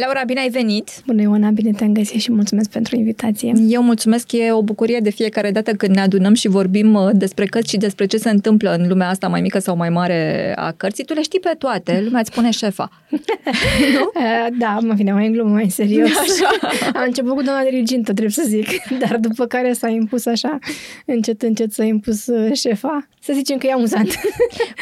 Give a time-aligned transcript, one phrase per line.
[0.00, 0.90] Laura, bine ai venit!
[1.06, 3.52] Bună, Ioana, bine te-am găsit și mulțumesc pentru invitație.
[3.68, 7.46] Eu mulțumesc, e o bucurie de fiecare dată când ne adunăm și vorbim uh, despre
[7.46, 10.72] cărți și despre ce se întâmplă în lumea asta mai mică sau mai mare a
[10.72, 11.04] cărții.
[11.04, 12.90] Tu le știi pe toate, lumea îți spune șefa.
[13.94, 14.10] nu?
[14.14, 16.10] Uh, da, mă vine mai în glumă, mai în serios.
[16.26, 16.78] Așa.
[16.94, 18.68] Am început cu doamna dirigintă, trebuie să zic,
[19.06, 20.58] dar după care s-a impus așa,
[21.04, 23.08] încet, încet s-a impus uh, șefa.
[23.20, 24.14] Să zicem că e amuzant.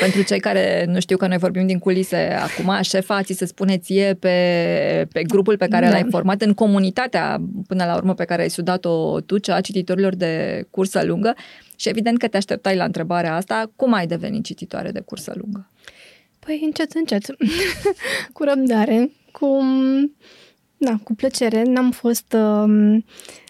[0.00, 3.78] pentru cei care nu știu că noi vorbim din culise acum, șefa ți se spune
[3.78, 4.34] ție pe
[5.12, 5.92] pe grupul pe care da.
[5.92, 10.14] l-ai format, în comunitatea, până la urmă, pe care ai sudat-o tu, cea a cititorilor
[10.14, 11.34] de cursă lungă.
[11.76, 15.70] Și evident că te așteptai la întrebarea asta, cum ai devenit cititoare de cursă lungă?
[16.38, 17.24] Păi încet, încet,
[18.32, 19.58] cu răbdare, cu,
[20.76, 21.62] da, cu plăcere.
[21.62, 22.32] N-am fost...
[22.32, 23.02] Uh,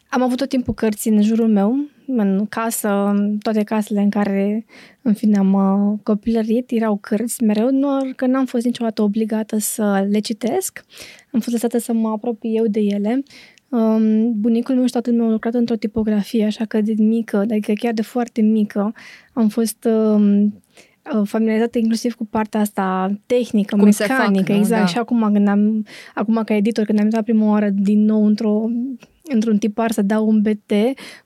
[0.09, 1.77] am avut tot timpul cărți în jurul meu,
[2.07, 4.65] în casă, toate casele în care,
[5.03, 10.07] în fine, am uh, copilărit, erau cărți mereu, nu că n-am fost niciodată obligată să
[10.11, 10.85] le citesc.
[11.33, 13.23] Am fost lăsată să mă apropii eu de ele.
[13.69, 17.73] Um, bunicul meu și tatăl meu au lucrat într-o tipografie, așa că de mică, adică
[17.73, 18.93] chiar de foarte mică,
[19.33, 24.81] am fost um, uh, familiarizată inclusiv cu partea asta tehnică, Cum mecanică, fac, exact.
[24.81, 24.87] Da.
[24.87, 28.65] Și acum, când am, acum ca editor, când am intrat prima oară din nou într-o
[29.29, 30.73] într-un tipar să dau un BT,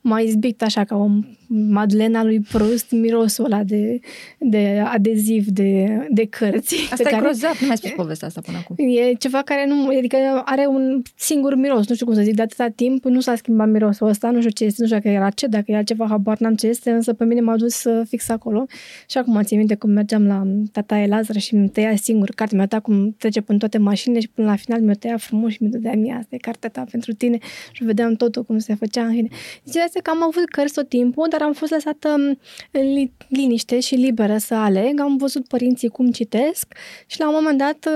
[0.01, 1.09] m-a izbit așa ca o
[1.47, 3.99] Madlena lui Proust, mirosul ăla de,
[4.39, 6.75] de adeziv de, de cărți.
[6.91, 7.21] Asta e care...
[7.21, 8.75] grozav, nu mai spus povestea asta până acum.
[8.87, 12.41] E ceva care nu, adică are un singur miros, nu știu cum să zic, de
[12.41, 15.29] atâta timp nu s-a schimbat mirosul ăsta, nu știu ce este, nu știu dacă era
[15.29, 18.65] ce, dacă era ceva, habar n-am ce este, însă pe mine m-a dus fix acolo
[19.09, 22.67] și acum țin minte cum mergeam la tata Elazar și mi tăia singur cartea mea
[22.67, 25.69] ta cum trece până toate mașinile și până la final mi-o tăia frumos și mi
[25.69, 27.37] dădea mie asta e cartea ta pentru tine
[27.71, 29.27] și vedeam totul cum se făcea în fine.
[29.63, 32.37] Deci că am avut cărți tot timpul, dar am fost lăsată în
[33.27, 34.99] liniște și liberă să aleg.
[34.99, 36.73] Am văzut părinții cum citesc
[37.07, 37.89] și la un moment dat,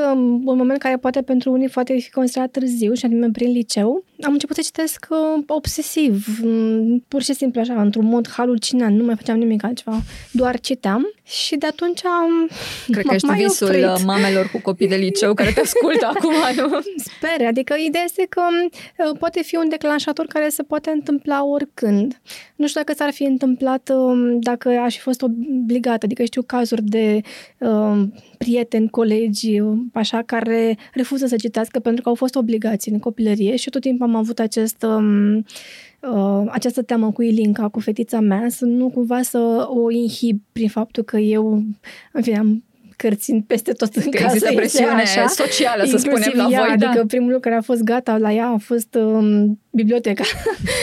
[0.45, 4.31] un moment care poate pentru unii poate fi considerat târziu, și anume prin liceu, am
[4.31, 9.15] început să citesc uh, obsesiv, mm, pur și simplu așa, într-un mod halucinant, nu mai
[9.15, 12.49] făceam nimic altceva, doar citeam și de atunci am
[12.91, 13.83] Cred că ești visul oprit.
[13.83, 16.79] Uh, mamelor cu copii de liceu care te ascultă acum, nu?
[16.97, 22.21] Sper, adică ideea este că uh, poate fi un declanșator care se poate întâmpla oricând.
[22.55, 26.83] Nu știu dacă s-ar fi întâmplat um, dacă aș fi fost obligată, adică știu cazuri
[26.83, 27.21] de
[27.57, 28.03] uh,
[28.45, 29.61] prieteni, colegi,
[29.93, 34.07] așa, care refuză să citească pentru că au fost obligați în copilărie și tot timpul
[34.07, 39.21] am avut acest, um, uh, această teamă cu Ilinca, cu fetița mea, să nu cumva
[39.21, 41.63] să o inhib prin faptul că eu,
[42.11, 42.63] în fine, am
[42.95, 44.35] cărți peste tot în că casă.
[44.35, 46.69] Există presiune așa, socială, să spunem, la ea, voi.
[46.71, 47.05] Adică da.
[47.07, 50.23] primul lucru care a fost gata la ea a fost um, biblioteca.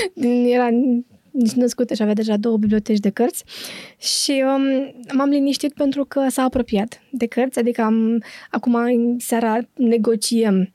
[0.55, 0.69] Era
[1.33, 3.45] nici născută și avea deja două biblioteci de cărți
[3.99, 9.59] și um, m-am liniștit pentru că s-a apropiat de cărți, adică am, acum în seara
[9.75, 10.73] negociem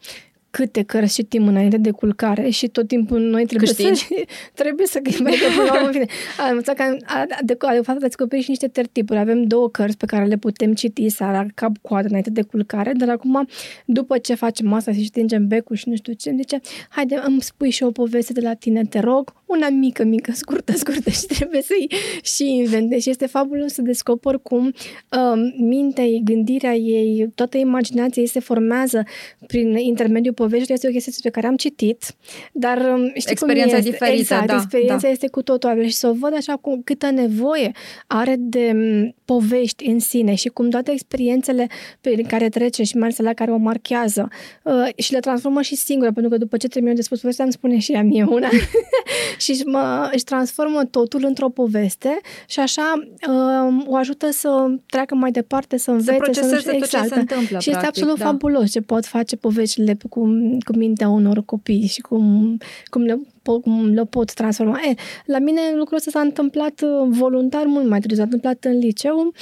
[0.57, 4.07] câte cărți citim înainte de culcare și tot timpul noi trebuie Câștigi.
[4.07, 4.23] să
[4.61, 6.05] trebuie să adică, până la urmă, în fine,
[6.39, 9.19] am învățat că am, a, de, de fapt ați descoperit și niște tertipuri.
[9.19, 13.09] Avem două cărți pe care le putem citi seara cap coadă înainte de culcare, dar
[13.09, 13.47] acum
[13.85, 16.59] după ce facem asta și stingem becul și nu știu ce, îmi zice,
[16.89, 20.73] haide, îmi spui și o poveste de la tine, te rog, una mică, mică, scurtă,
[20.83, 21.87] scurtă și trebuie să-i
[22.23, 23.03] și inventezi.
[23.03, 28.39] Și este fabulos să descoperi cum uh, mintea ei, gândirea ei, toată imaginația ei se
[28.39, 29.03] formează
[29.47, 30.73] prin intermediul poveștii.
[30.73, 32.03] Este o chestie pe care am citit,
[32.51, 33.89] dar um, știi Experiența cum este?
[33.89, 35.09] diferită, exact, da, experiența da.
[35.09, 37.71] este cu totul altfel și să o văd așa cu câtă nevoie
[38.07, 41.67] are de um, povești în sine și cum toate experiențele
[42.01, 44.27] prin care trece și mai ales la care o marchează
[44.63, 47.53] uh, și le transformă și singură, pentru că după ce termină de spus povestea îmi
[47.53, 48.49] spune și ea mie una
[49.37, 52.93] și mă, își transformă totul într-o poveste și așa
[53.29, 56.17] uh, o ajută să treacă mai departe, să învețe.
[56.17, 58.25] proceseze să, tot ce se întâmplă, Și este practic, absolut da.
[58.25, 60.19] fabulos ce pot face poveștile cu,
[60.65, 64.79] cu mintea unor copii și cum, cum le po- cum le pot transforma.
[64.79, 64.93] E,
[65.25, 69.33] la mine lucrul ăsta s-a întâmplat uh, voluntar mult mai târziu, s-a întâmplat în liceu.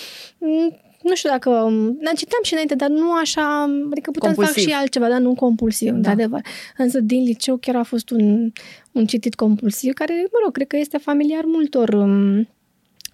[1.06, 1.50] Mm, Nu știu dacă...
[2.04, 3.64] Dar citeam și înainte, dar nu așa...
[3.92, 4.64] Adică puteam să fac Compulsiv.
[4.64, 5.96] și altceva, dar nu compulsiv, Da.
[5.96, 6.02] da.
[6.02, 6.42] de adevăr.
[6.78, 8.52] Însă din liceu chiar a fost un,
[8.92, 12.48] un citit compulsiv, care, mă rog, cred că este familiar multor um,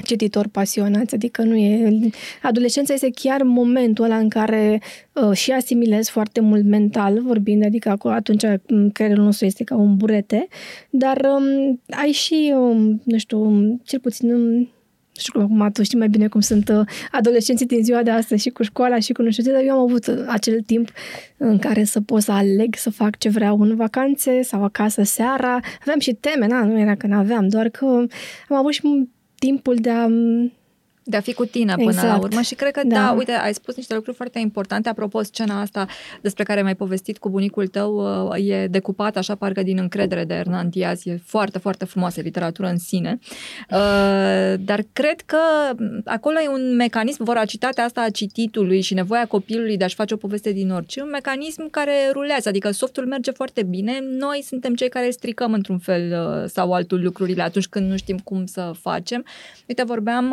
[0.05, 2.09] cititori pasionați, adică nu e...
[2.41, 4.81] Adolescența este chiar momentul ăla în care
[5.13, 9.75] uh, și asimilezi foarte mult mental vorbind, adică acolo, atunci um, creierul nostru este ca
[9.75, 10.47] un burete,
[10.89, 14.69] dar um, ai și, um, nu știu, um, cel puțin um,
[15.21, 18.41] știu cum acum tu știi mai bine cum sunt uh, adolescenții din ziua de astăzi
[18.41, 20.89] și cu școala și cu nu știu ce, dar eu am avut uh, acel timp
[21.38, 25.59] în care să pot să aleg să fac ce vreau în vacanțe sau acasă seara.
[25.81, 27.85] Aveam și teme, na, nu era că nu aveam, doar că
[28.50, 28.81] am avut și
[29.39, 30.07] timpul de a
[31.03, 32.07] de a fi cu tine până exact.
[32.07, 32.95] la urmă și cred că, da.
[32.95, 34.89] da, uite, ai spus niște lucruri foarte importante.
[34.89, 35.86] Apropo, scena asta
[36.21, 37.95] despre care mi-ai povestit cu bunicul tău
[38.30, 41.06] uh, e decupată așa parcă din încredere de Hernan Diaz.
[41.06, 43.19] E foarte, foarte frumoasă literatură în sine.
[43.69, 45.38] Uh, dar cred că
[46.06, 50.18] acolo e un mecanism, voracitatea asta a cititului și nevoia copilului de a-și face o
[50.18, 54.00] poveste din orice, un mecanism care rulează, adică softul merge foarte bine.
[54.19, 58.18] Noi suntem cei care stricăm într-un fel uh, sau altul lucrurile atunci când nu știm
[58.18, 59.25] cum să facem.
[59.68, 60.31] Uite, vorbeam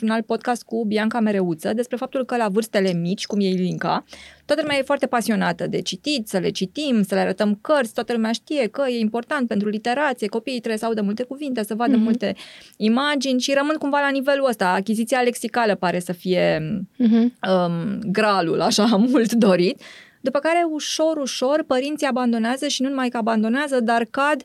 [0.00, 4.04] într-un alt podcast cu Bianca Mereuță despre faptul că la vârstele mici, cum e Ilinca,
[4.44, 8.12] toată lumea e foarte pasionată de citit, să le citim, să le arătăm cărți, toată
[8.12, 11.96] lumea știe că e important pentru literație, copiii trebuie să audă multe cuvinte, să vadă
[11.96, 12.02] mm-hmm.
[12.02, 12.34] multe
[12.76, 14.68] imagini și rămân cumva la nivelul ăsta.
[14.68, 17.48] Achiziția lexicală pare să fie mm-hmm.
[17.50, 19.82] um, gralul așa mult dorit.
[20.20, 24.42] După care, ușor, ușor, părinții abandonează și nu numai că abandonează, dar cad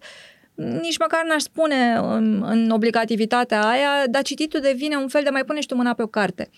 [0.55, 5.43] nici măcar n-aș spune în, în obligativitatea aia, dar cititul devine un fel de mai
[5.43, 6.49] pune și tu mâna pe o carte.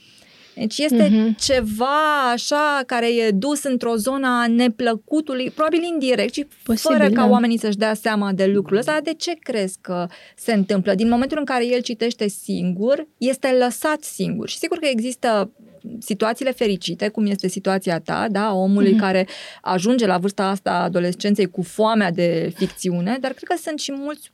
[0.55, 1.35] Deci este uh-huh.
[1.39, 7.21] ceva așa care e dus într-o zonă a neplăcutului, probabil indirect și Posibil, fără ca
[7.21, 7.29] da.
[7.29, 8.99] oamenii să-și dea seama de lucrul ăsta.
[9.03, 10.95] De ce crezi că se întâmplă?
[10.95, 14.49] Din momentul în care el citește singur, este lăsat singur.
[14.49, 15.51] Și sigur că există
[15.99, 18.99] situațiile fericite, cum este situația ta, da, omului mm-hmm.
[18.99, 19.27] care
[19.61, 23.91] ajunge la vârsta asta a adolescenței cu foamea de ficțiune, dar cred că sunt și
[23.91, 24.31] mulți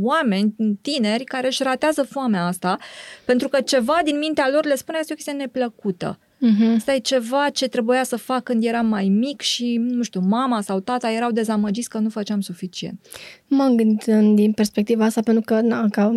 [0.00, 2.78] oameni, tineri, care își ratează foamea asta,
[3.24, 6.18] pentru că ceva din mintea lor le spune că este o chestie neplăcută.
[6.44, 6.76] Uh-huh.
[6.76, 10.60] Asta e ceva ce trebuia să fac când eram mai mic și, nu știu, mama
[10.60, 13.00] sau tata erau dezamăgiți că nu făceam suficient.
[13.46, 14.04] M-am gândit
[14.34, 16.12] din perspectiva asta pentru că, na, ca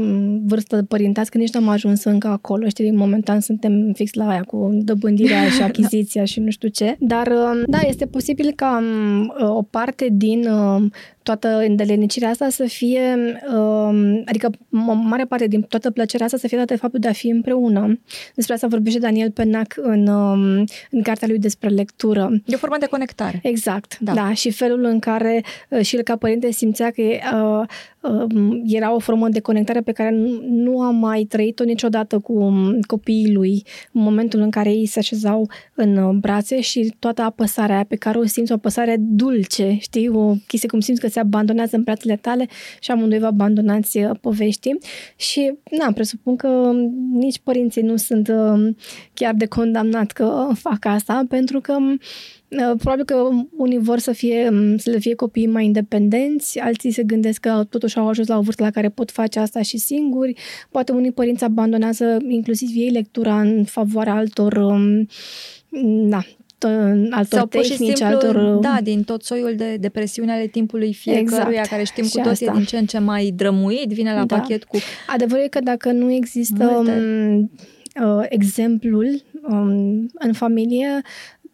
[0.46, 4.70] vârstă de părintească, nici n-am ajuns încă acolo, știi, momentan suntem fix la aia cu
[4.74, 6.96] dăbândirea și achiziția și nu știu ce.
[7.00, 7.32] Dar,
[7.66, 8.84] da, este posibil ca
[9.40, 10.48] o parte din
[11.28, 13.16] toată îndelenicirea asta să fie,
[13.56, 14.50] uh, adică
[14.88, 17.28] o mare parte din toată plăcerea asta să fie dată de faptul de a fi
[17.28, 18.00] împreună.
[18.36, 22.30] Despre asta vorbește Daniel Penac în, uh, în cartea lui despre lectură.
[22.46, 23.40] E o formă de conectare.
[23.44, 24.14] Exact, da.
[24.14, 27.68] da și felul în care uh, și el ca părinte simțea că uh, uh,
[28.66, 32.80] era o formă de conectare pe care nu, nu am mai trăit-o niciodată cu um,
[32.82, 37.76] copiii lui în momentul în care ei se așezau în uh, brațe și toată apăsarea
[37.76, 41.20] aia pe care o simți, o apăsare dulce, știi, o chestie cum simți că se
[41.20, 42.48] abandonează în brațele tale
[42.80, 44.78] și amândoi vă abandonați uh, poveștii.
[45.16, 46.72] Și, na, presupun că
[47.12, 48.76] nici părinții nu sunt uh,
[49.14, 52.00] chiar de condamnat că fac asta, pentru că uh,
[52.78, 57.04] Probabil că unii vor să, fie, um, să le fie copiii mai independenți, alții se
[57.04, 60.34] gândesc că totuși au ajuns la o vârstă la care pot face asta și singuri.
[60.70, 65.08] Poate unii părinți abandonează inclusiv ei lectura în favoarea altor um,
[66.10, 66.26] na,
[67.10, 68.58] altor Sau tehnici, simplu, altor...
[68.62, 71.70] Da, din tot soiul de depresiune ale timpului fiecăruia, exact.
[71.70, 74.38] care știm cu toții din ce în ce mai drămuit, vine la da.
[74.38, 74.78] pachet cu...
[75.08, 77.52] Adevărul e că dacă nu există um,
[78.02, 81.02] uh, exemplul um, în familie,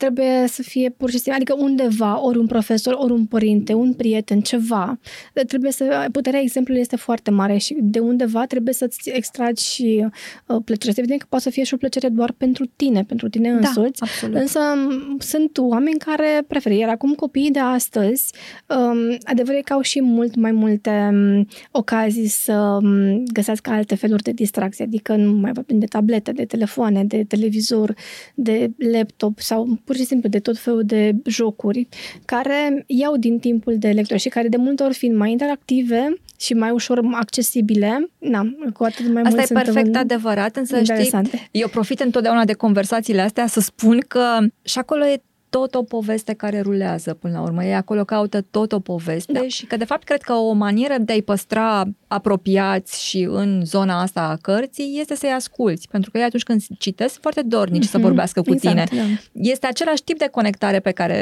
[0.03, 3.93] trebuie să fie pur și simplu, adică undeva, ori un profesor, ori un părinte, un
[3.93, 4.99] prieten, ceva.
[5.47, 10.07] Trebuie să, puterea exemplului este foarte mare și de undeva trebuie să-ți extragi și
[10.47, 10.93] uh, plăcere.
[10.97, 14.01] Evident că poate să fie și o plăcere doar pentru tine, pentru tine da, însuți.
[14.01, 14.35] Absolut.
[14.35, 14.59] Însă
[15.19, 16.75] sunt oameni care preferă.
[16.75, 18.33] Iar acum copiii de astăzi,
[18.67, 23.95] um, adevărul e că au și mult mai multe um, ocazii să um, găsească alte
[23.95, 27.95] feluri de distracție, adică nu mai vorbim de tablete, de telefoane, de televizor,
[28.35, 31.87] de laptop sau pur și simplu de tot felul de jocuri
[32.25, 36.53] care iau din timpul de lectură și care de multe ori fiind mai interactive și
[36.53, 41.11] mai ușor accesibile, na, cu atât mai Asta mult e perfect adevărat, însă știi,
[41.51, 45.21] eu profit întotdeauna de conversațiile astea să spun că și acolo e
[45.59, 47.63] tot o poveste care rulează până la urmă.
[47.63, 49.47] Ei acolo caută tot o poveste da.
[49.47, 54.01] și că de fapt cred că o manieră de a-i păstra apropiați și în zona
[54.01, 57.89] asta a cărții este să-i asculți, pentru că ei atunci când citesc foarte dornici mm-hmm.
[57.89, 58.05] să mhm.
[58.05, 59.01] vorbească cu exact, tine.
[59.01, 59.07] Da.
[59.31, 61.19] Este același tip de conectare pe care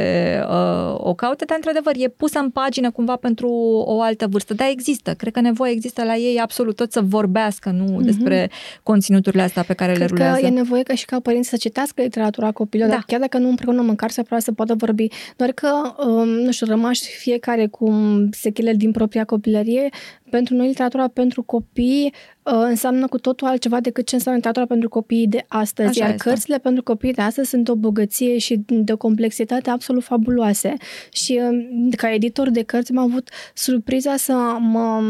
[0.50, 3.50] uh, o caută, dar într-adevăr e pusă în pagină cumva pentru
[3.86, 4.54] o altă vârstă.
[4.54, 8.06] Dar există, cred că nevoie există la ei absolut tot să vorbească, nu mm-hmm.
[8.06, 8.50] despre
[8.84, 10.40] conținuturile astea pe care cred le rulează.
[10.40, 13.04] că e nevoie ca și ca părinți să citească literatura copilului, da.
[13.08, 16.66] chiar dacă nu împreună măcar să să să poată vorbi, doar că, um, nu știu,
[16.66, 17.92] rămași fiecare cu
[18.32, 19.90] sechele din propria copilărie,
[20.32, 24.90] pentru noi literatura pentru copii uh, înseamnă cu totul altceva decât ce înseamnă literatura pentru
[24.90, 25.90] copiii de astăzi.
[25.90, 26.30] Așa Iar este.
[26.30, 30.74] cărțile pentru copiii de astăzi sunt o bogăție și de o complexitate absolut fabuloase.
[31.12, 35.02] Și uh, ca editor de cărți am avut surpriza să mă,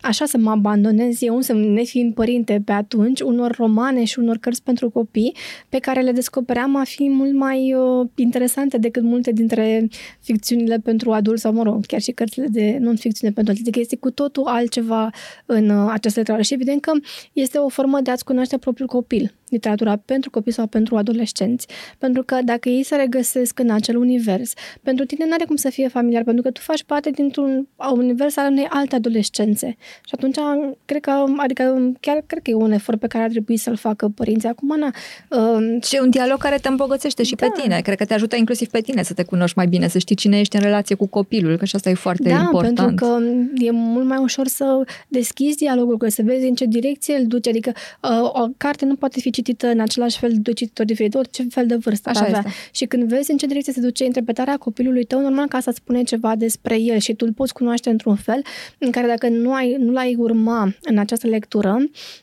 [0.00, 4.62] așa să mă abandonez eu, să nefiind părinte pe atunci, unor romane și unor cărți
[4.62, 5.36] pentru copii
[5.68, 9.88] pe care le descopeream a fi mult mai uh, interesante decât multe dintre
[10.20, 13.60] ficțiunile pentru adulți sau, mă rog, chiar și cărțile de non-ficțiune pentru adulți.
[13.60, 15.10] Adică este cu totul altceva
[15.46, 16.92] în uh, această literatură și evident că
[17.32, 21.66] este o formă de a-ți cunoaște propriul copil literatura pentru copii sau pentru adolescenți.
[21.98, 24.52] Pentru că dacă ei se regăsesc în acel univers,
[24.82, 28.36] pentru tine nu are cum să fie familiar, pentru că tu faci parte dintr-un univers
[28.36, 29.76] al unei alte adolescențe.
[30.04, 30.36] Și atunci,
[30.84, 34.08] cred că, adică chiar cred că e un efort pe care ar trebui să-l facă
[34.08, 34.48] părinții.
[34.48, 34.90] Acum, na,
[35.30, 37.46] uh, și un dialog care te îmbogățește și da.
[37.46, 37.80] pe tine.
[37.80, 40.38] Cred că te ajută inclusiv pe tine să te cunoști mai bine, să știi cine
[40.38, 42.76] ești în relație cu copilul, că și asta e foarte da, important.
[42.76, 43.18] pentru că
[43.64, 47.48] e mult mai ușor să deschizi dialogul, că să vezi în ce direcție îl duce.
[47.48, 51.46] Adică uh, o carte nu poate fi citită în același fel de cititori diferit, orice
[51.50, 52.38] fel de vârstă Așa avea.
[52.38, 52.50] Este.
[52.72, 56.02] Și când vezi în ce direcție se duce interpretarea copilului tău, normal că asta spune
[56.02, 58.42] ceva despre el și tu îl poți cunoaște într-un fel
[58.78, 61.76] în care dacă nu, ai, nu l-ai urma în această lectură,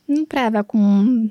[0.06, 0.82] nu prea avea cum,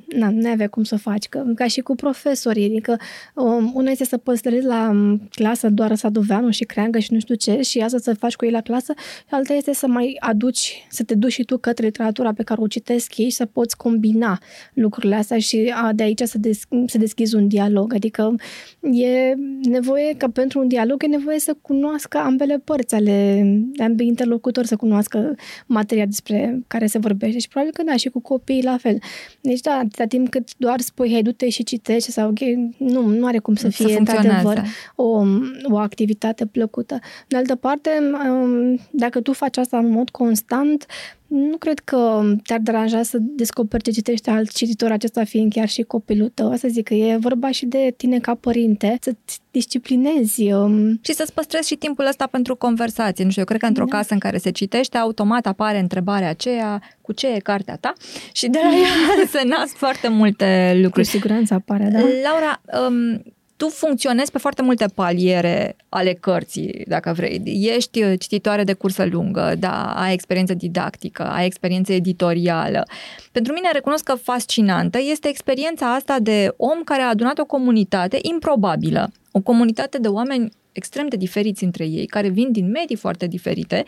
[0.06, 1.26] na, nu avea cum să faci.
[1.26, 2.96] Că, ca și cu profesorii, adică
[3.34, 7.34] um, una este să păstrezi la um, clasă doar sadoveanu și creangă și nu știu
[7.34, 10.86] ce și asta să faci cu ei la clasă, și alta este să mai aduci,
[10.88, 13.76] să te duci și tu către literatura pe care o citesc ei și să poți
[13.76, 14.38] combina
[14.74, 17.95] lucrurile astea și a, de aici să, des, să deschizi un dialog.
[17.95, 18.35] Adică
[18.81, 23.47] e nevoie că pentru un dialog e nevoie să cunoască ambele părți ale
[23.78, 25.35] ambii interlocutori, să cunoască
[25.66, 28.99] materia despre care se vorbește și probabil că da, și cu copiii la fel.
[29.40, 33.26] Deci da, atâta timp cât doar spui, hei, du-te și citești sau okay, nu, nu
[33.26, 34.62] are cum să fie să într-adevăr
[34.95, 35.23] o,
[35.62, 36.99] o activitate plăcută.
[37.28, 37.90] De altă parte,
[38.28, 40.87] um, dacă tu faci asta în mod constant,
[41.34, 45.82] nu cred că te-ar deranja să descoperi ce citește alt cititor, acesta fiind chiar și
[45.82, 46.50] copilul tău.
[46.52, 50.52] Asta zic că e vorba și de tine ca părinte, să-ți disciplinezi.
[50.52, 50.98] Um...
[51.02, 53.24] Și să-ți păstrezi și timpul ăsta pentru conversație.
[53.24, 53.96] Nu știu, eu cred că într-o da.
[53.96, 57.92] casă în care se citește, automat apare întrebarea aceea, cu ce e cartea ta?
[58.32, 61.06] Și de la ea se nasc foarte multe lucruri.
[61.06, 61.98] Cu siguranță apare, da.
[61.98, 63.22] Laura, um,
[63.56, 67.42] tu funcționezi pe foarte multe paliere ale cărții, dacă vrei.
[67.76, 72.87] Ești uh, cititoare de cursă lungă, da, ai experiență didactică, ai experiență editorială.
[73.32, 78.18] Pentru mine, recunosc că fascinantă este experiența asta de om care a adunat o comunitate
[78.23, 79.12] improbabilă.
[79.30, 83.84] O comunitate de oameni extrem de diferiți între ei, care vin din medii foarte diferite.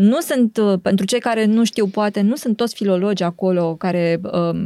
[0.00, 4.20] Nu sunt, uh, pentru cei care nu știu, poate, nu sunt toți filologi acolo care,
[4.32, 4.56] um,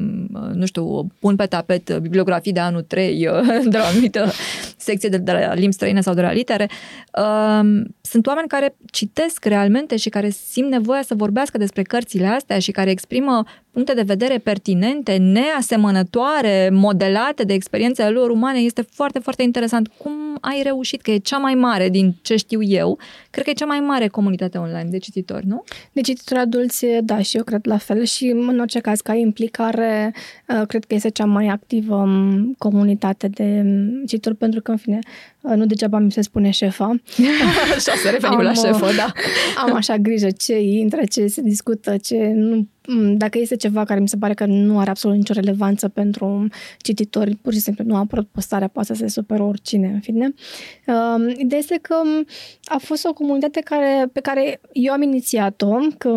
[0.52, 4.30] nu știu, pun pe tapet bibliografii de anul 3 uh, de la o anumită
[4.76, 6.68] secție de, de la limbi străine sau de la litere.
[7.60, 12.58] Um, sunt oameni care citesc realmente și care simt nevoia să vorbească despre cărțile astea
[12.58, 18.58] și care exprimă puncte de vedere pertinente, neasemănătoare, modelate de experiențele lor umane.
[18.58, 19.88] Este foarte, foarte interesant.
[19.96, 21.02] Cum ai reușit?
[21.02, 22.98] Că e cea mai mare din ce știu eu.
[23.30, 25.64] Cred că e cea mai mare comunitate online de cititori, nu?
[25.92, 28.04] De cititori adulți, da, și eu cred la fel.
[28.04, 30.14] Și în orice caz, ca implicare,
[30.48, 34.76] uh, cred că este cea mai activă um, comunitate de um, cititori, pentru că, în
[34.76, 34.98] fine,
[35.40, 36.94] uh, nu degeaba mi se spune șefa.
[37.76, 39.12] așa, să revenim am, la șefă, da.
[39.56, 42.68] am așa grijă ce intră, ce se discută, ce nu Mm,
[43.16, 46.46] dacă este ceva care mi se pare că nu are absolut nicio relevanță pentru
[46.78, 50.34] cititori, pur și simplu nu a apărut postarea, poate să se superă oricine, în fine.
[50.86, 51.94] Uh, ideea este că
[52.64, 56.16] a fost o comunitate care, pe care eu am inițiat-o, că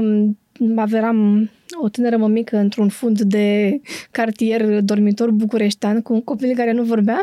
[0.75, 1.50] aveam
[1.82, 3.79] o tânără mămică într-un fund de
[4.12, 7.20] cartier dormitor bucureștean cu un copil care nu vorbea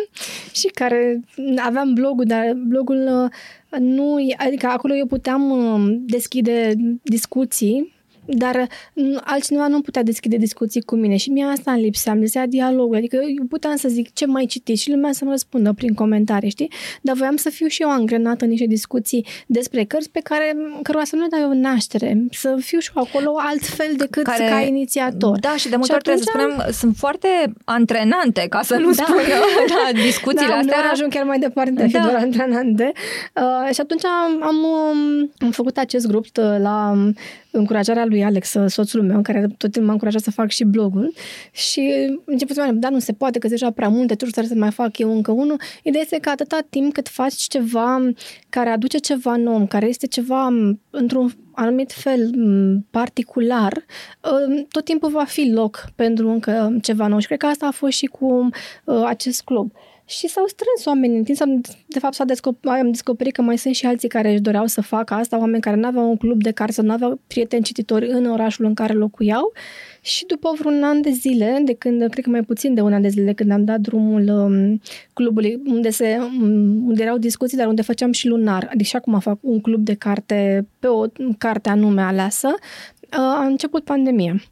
[0.52, 1.20] și care
[1.56, 3.30] aveam blogul, dar blogul
[3.70, 7.92] uh, nu, adică acolo eu puteam uh, deschide discuții
[8.24, 12.20] dar mm, altcineva nu putea deschide discuții cu mine și mie asta îmi lipsea, îmi
[12.20, 15.94] lipsea dialogul, adică eu puteam să zic ce mai citiți și lumea să-mi răspundă prin
[15.94, 16.70] comentarii, știi?
[17.00, 21.04] Dar voiam să fiu și eu angrenată în niște discuții despre cărți pe care, cărora
[21.04, 24.60] să nu le dau eu naștere, să fiu și eu acolo altfel decât care, ca
[24.60, 25.38] inițiator.
[25.38, 27.28] Da, și de multe ori trebuie să spunem, sunt foarte
[27.64, 29.02] antrenante, ca să nu da.
[29.02, 29.16] spun
[29.74, 30.80] da, discuțiile da, astea.
[30.82, 32.02] Da, ajung chiar mai departe de a fi da.
[32.02, 32.92] doar antrenante.
[33.34, 34.56] Uh, și atunci am, am,
[35.38, 36.24] am făcut acest grup
[36.58, 36.94] la
[37.52, 41.12] încurajarea lui Alex, soțul meu, care tot m-a încurajat să fac și blogul
[41.50, 41.92] și
[42.24, 45.14] început să da, nu se poate, că deja prea multe, tu să mai fac eu
[45.14, 45.60] încă unul.
[45.82, 48.12] Ideea este că atâta timp cât faci ceva
[48.48, 50.48] care aduce ceva nou, care este ceva
[50.90, 52.30] într-un anumit fel
[52.90, 53.84] particular,
[54.70, 57.96] tot timpul va fi loc pentru încă ceva nou și cred că asta a fost
[57.96, 58.48] și cu
[58.84, 59.72] uh, acest club.
[60.12, 61.66] Și s-au strâns oameni în timp.
[61.86, 64.80] De fapt, s-a descoperit, am descoperit că mai sunt și alții care își doreau să
[64.80, 68.26] facă asta, oameni care nu aveau un club de carte, nu aveau prieteni cititori în
[68.26, 69.52] orașul în care locuiau
[70.00, 73.02] și după vreun an de zile, de când, cred că mai puțin de un an
[73.02, 74.80] de zile, de când am dat drumul um,
[75.12, 79.20] clubului, unde, se, um, unde erau discuții, dar unde făceam și lunar, adică și acum
[79.20, 81.04] fac un club de carte pe o
[81.38, 84.42] carte anume aleasă, uh, a început pandemia.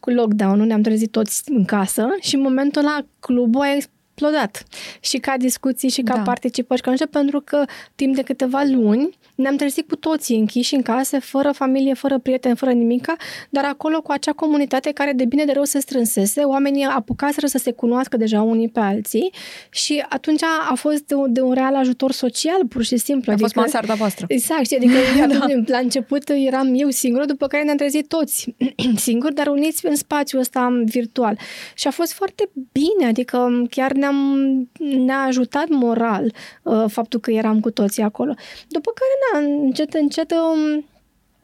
[0.00, 3.76] Cu lockdown-ul ne-am trezit toți în casă și în momentul ăla clubul a
[4.18, 4.64] explodat.
[5.00, 6.22] Și ca discuții și ca da.
[6.22, 11.18] participări, ca pentru că timp de câteva luni ne-am trezit cu toții închiși în case,
[11.18, 13.16] fără familie, fără prieteni, fără nimica,
[13.50, 17.58] dar acolo cu acea comunitate care de bine de rău se strânsese, oamenii apucaseră să
[17.58, 19.32] se cunoască deja unii pe alții
[19.70, 23.30] și atunci a fost de, de un real ajutor social, pur și simplu.
[23.30, 24.24] A adică, fost mansarda voastră.
[24.28, 24.92] Exact, adică
[25.38, 25.46] da.
[25.66, 28.54] la început eram eu singură, după care ne-am trezit toți
[29.06, 31.38] singuri, dar uniți în spațiul ăsta virtual.
[31.74, 34.68] Și a fost foarte bine, adică chiar ne-am,
[35.04, 38.34] ne-a ajutat moral uh, faptul că eram cu toții acolo.
[38.68, 40.84] După care, na, încet, încet um,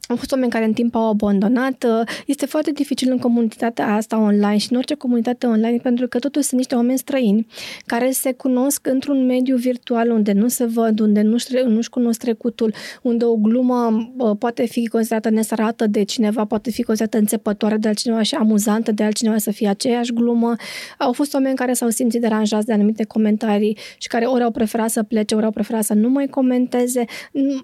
[0.08, 1.87] au fost oameni care în timp au abandonat.
[2.26, 6.46] Este foarte dificil în comunitatea asta online și în orice comunitate online pentru că totuși
[6.46, 7.46] sunt niște oameni străini
[7.87, 12.75] care se cunosc într-un mediu virtual unde nu se văd, unde nu-și, nu-și cunosc trecutul,
[13.02, 18.23] unde o glumă poate fi considerată nesărată de cineva, poate fi considerată înțepătoare de altcineva
[18.23, 20.54] și amuzantă de altcineva să fie aceeași glumă.
[20.99, 24.90] Au fost oameni care s-au simțit deranjați de anumite comentarii și care ori au preferat
[24.90, 27.04] să plece, ori au preferat să nu mai comenteze.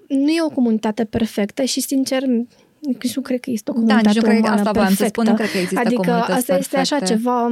[0.07, 2.23] Nu e o comunitate perfectă și, sincer,
[2.81, 5.03] nici nu cred că este o comunitate da, nici nu cred, umană asta perfectă.
[5.03, 6.57] să spun, nu cred că există Adică asta perfecte.
[6.59, 7.51] este așa ceva,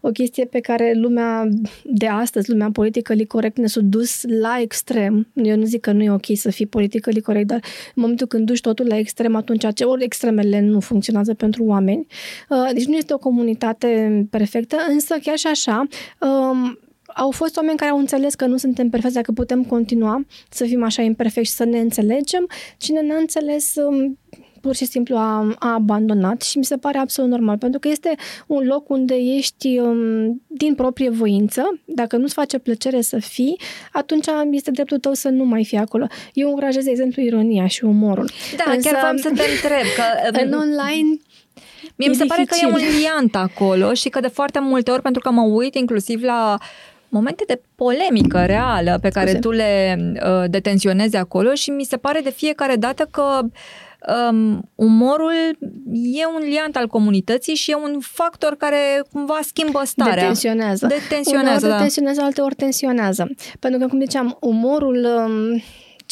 [0.00, 1.48] o chestie pe care lumea
[1.84, 5.26] de astăzi, lumea politică corect ne-a dus la extrem.
[5.34, 7.60] Eu nu zic că nu e ok să fii politică corect, dar
[7.94, 12.06] în momentul când duci totul la extrem, atunci ce ori extremele nu funcționează pentru oameni.
[12.48, 15.86] Uh, deci nu este o comunitate perfectă, însă chiar și așa,
[16.20, 16.78] um,
[17.14, 20.82] au fost oameni care au înțeles că nu suntem perfecți, dacă putem continua să fim
[20.82, 22.48] așa imperfecti și să ne înțelegem.
[22.78, 24.18] Cine n-a înțeles um,
[24.60, 28.14] pur și simplu a, a abandonat și mi se pare absolut normal, pentru că este
[28.46, 33.60] un loc unde ești um, din proprie voință, dacă nu-ți face plăcere să fii,
[33.92, 36.06] atunci este dreptul tău să nu mai fii acolo.
[36.32, 38.30] Eu încurajez, de exemplu, ironia și umorul.
[38.56, 39.86] Da, Însă, chiar vreau să te întreb.
[39.96, 41.16] Că, în online
[41.96, 42.26] Mie mi se dificil.
[42.26, 45.42] pare că e un liant acolo și că de foarte multe ori, pentru că mă
[45.42, 46.58] uit inclusiv la
[47.14, 49.40] momente de polemică reală pe care Scuze.
[49.40, 53.40] tu le uh, detenționezi acolo și mi se pare de fiecare dată că
[54.30, 55.32] um, umorul
[55.92, 60.14] e un liant al comunității și e un factor care cumva schimbă starea.
[60.14, 60.86] Detenționează.
[60.86, 61.76] Detenționează, Uneori da.
[61.76, 63.30] detenționează, alteori tensionează.
[63.60, 65.06] Pentru că, cum ziceam, umorul...
[65.26, 65.62] Um,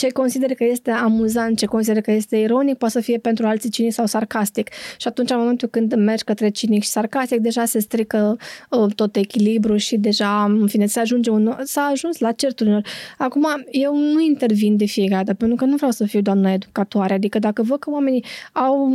[0.03, 3.71] ce consider că este amuzant, ce consider că este ironic, poate să fie pentru alții
[3.71, 4.71] cinic sau sarcastic.
[4.99, 8.37] Și atunci, în momentul când mergi către cinic și sarcastic, deja se strică
[8.71, 12.81] uh, tot echilibru și deja, în fine, se ajunge un, s-a ajuns la certuri.
[13.19, 17.15] Acum, eu nu intervin de fiecare dată, pentru că nu vreau să fiu doamna educatoare.
[17.15, 18.93] Adică dacă văd că oamenii au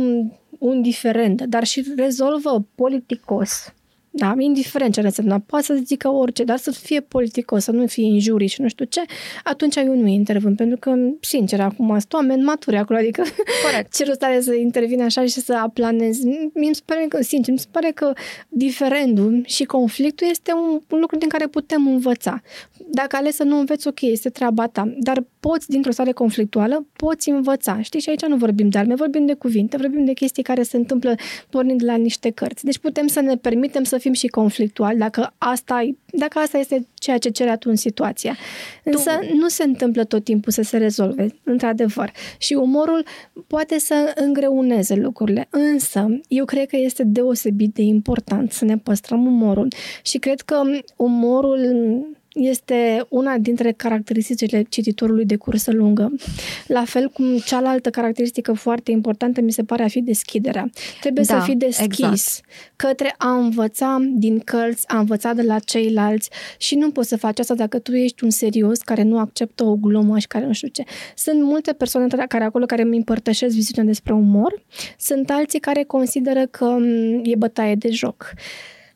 [0.58, 3.72] un diferent, dar și rezolvă politicos
[4.18, 8.04] da, indiferent ce înseamnă, poate să zică orice, dar să fie politicos, să nu fie
[8.04, 9.02] injurii și nu știu ce,
[9.44, 13.22] atunci eu nu intervin, pentru că, sincer, acum sunt oameni maturi acolo, adică
[13.64, 13.94] Corect.
[13.94, 16.26] ce rost are să intervine așa și să aplanezi.
[16.54, 18.12] Mi se pare că, sincer, mi se pare că
[18.48, 22.42] diferendul și conflictul este un, un lucru din care putem învăța.
[22.90, 27.30] Dacă ales să nu înveți, ok, este treaba ta, dar poți, dintr-o stare conflictuală, poți
[27.30, 27.80] învăța.
[27.82, 30.76] Știi, și aici nu vorbim de arme, vorbim de cuvinte, vorbim de chestii care se
[30.76, 31.14] întâmplă
[31.50, 32.64] pornind de la niște cărți.
[32.64, 37.18] Deci putem să ne permitem să fim și conflictuali dacă asta, dacă asta este ceea
[37.18, 38.36] ce cere atunci situația.
[38.84, 39.36] Însă tu...
[39.36, 42.12] nu se întâmplă tot timpul să se rezolve, într-adevăr.
[42.38, 43.04] Și umorul
[43.46, 45.48] poate să îngreuneze lucrurile.
[45.50, 49.68] Însă, eu cred că este deosebit de important să ne păstrăm umorul
[50.02, 50.62] și cred că
[50.96, 51.58] umorul
[52.32, 56.12] este una dintre caracteristicile cititorului de cursă lungă.
[56.66, 60.70] La fel cum cealaltă caracteristică foarte importantă mi se pare a fi deschiderea.
[61.00, 62.44] Trebuie da, să fii deschis exact.
[62.76, 67.38] către a învăța din cărți, a învăța de la ceilalți și nu poți să faci
[67.38, 70.68] asta dacă tu ești un serios care nu acceptă o glumă și care nu știu
[70.68, 70.84] ce.
[71.16, 74.62] Sunt multe persoane care acolo care îmi împărtășesc viziunea despre umor,
[74.98, 78.32] sunt alții care consideră că mm, e bătaie de joc.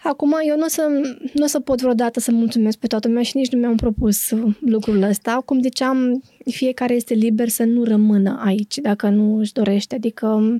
[0.02, 0.88] Acum, eu nu o să,
[1.34, 4.30] nu o să pot vreodată să mulțumesc pe toată lumea și nici nu mi-am propus
[4.60, 5.42] lucrul ăsta.
[5.44, 9.94] Cum ziceam, fiecare este liber să nu rămână aici dacă nu își dorește.
[9.94, 10.58] Adică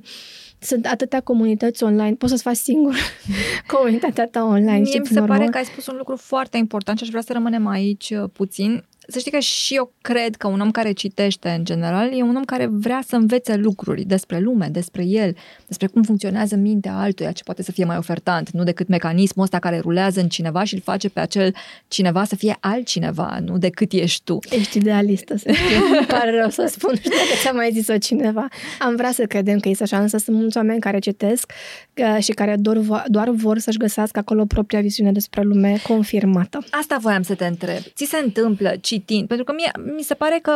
[0.59, 2.95] sunt atâtea comunități online, poți să-ți faci singur
[3.73, 4.79] comunitatea ta online.
[4.79, 7.33] Mie mi se pare că ai spus un lucru foarte important și aș vrea să
[7.33, 8.83] rămânem aici uh, puțin.
[9.07, 12.35] Să știi că și eu cred că un om care citește în general e un
[12.35, 15.35] om care vrea să învețe lucruri despre lume, despre el,
[15.67, 19.59] despre cum funcționează mintea altuia, ce poate să fie mai ofertant, nu decât mecanismul ăsta
[19.59, 21.55] care rulează în cineva și îl face pe acel
[21.87, 24.39] cineva să fie altcineva, nu decât ești tu.
[24.49, 25.97] Ești idealistă, să știi.
[25.97, 28.47] Îmi pare rău să spun, știu dacă ți-a mai zis-o cineva.
[28.79, 31.51] Am vrea să credem că este așa, însă sunt mulți oameni care citesc
[32.19, 36.65] și care doar, doar vor să-și găsească acolo propria viziune despre lume confirmată.
[36.69, 37.81] Asta voiam să te întreb.
[37.95, 39.27] Ți se întâmplă citind?
[39.27, 40.51] Pentru că mie, mi se pare că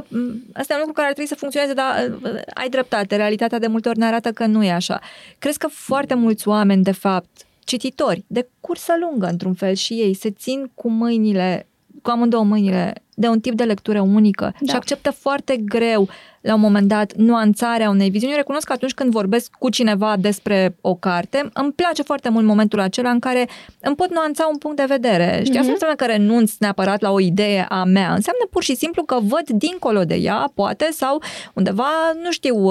[0.54, 3.16] asta e un lucru care ar trebui să funcționeze, dar uh, ai dreptate.
[3.16, 5.00] Realitatea de multe ori ne arată că nu e așa.
[5.40, 10.14] Crezi că foarte mulți oameni, de fapt, cititori, de cursă lungă, într-un fel, și ei
[10.14, 11.68] se țin cu mâinile,
[12.02, 14.72] cu amândouă mâinile, de un tip de lectură unică da.
[14.72, 16.10] și acceptă foarte greu
[16.42, 18.34] la un moment dat, nuanțarea unei viziuni.
[18.34, 22.46] Eu recunosc că atunci când vorbesc cu cineva despre o carte, îmi place foarte mult
[22.46, 23.48] momentul acela în care
[23.80, 25.42] îmi pot nuanța un punct de vedere.
[25.44, 25.60] Știi, mm-hmm.
[25.60, 28.14] asta nu înseamnă că renunț neapărat la o idee a mea.
[28.14, 31.22] Înseamnă pur și simplu că văd dincolo de ea, poate, sau
[31.54, 31.92] undeva,
[32.24, 32.68] nu știu,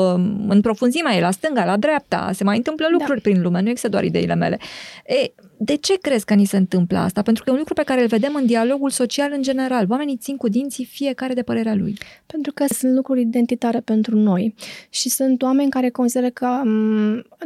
[0.48, 2.30] în profunzimea ei, la stânga, la dreapta.
[2.35, 3.30] Se mai întâmplă lucruri da.
[3.30, 4.59] prin lume, nu există doar ideile mele.
[5.06, 7.23] E, de ce crezi că ni se întâmplă asta?
[7.23, 9.87] Pentru că e un lucru pe care îl vedem în dialogul social în general.
[9.88, 11.99] Oamenii țin cu dinții fiecare de părerea lui.
[12.27, 14.55] Pentru că sunt lucruri identitare pentru noi
[14.90, 16.62] și sunt oameni care consideră că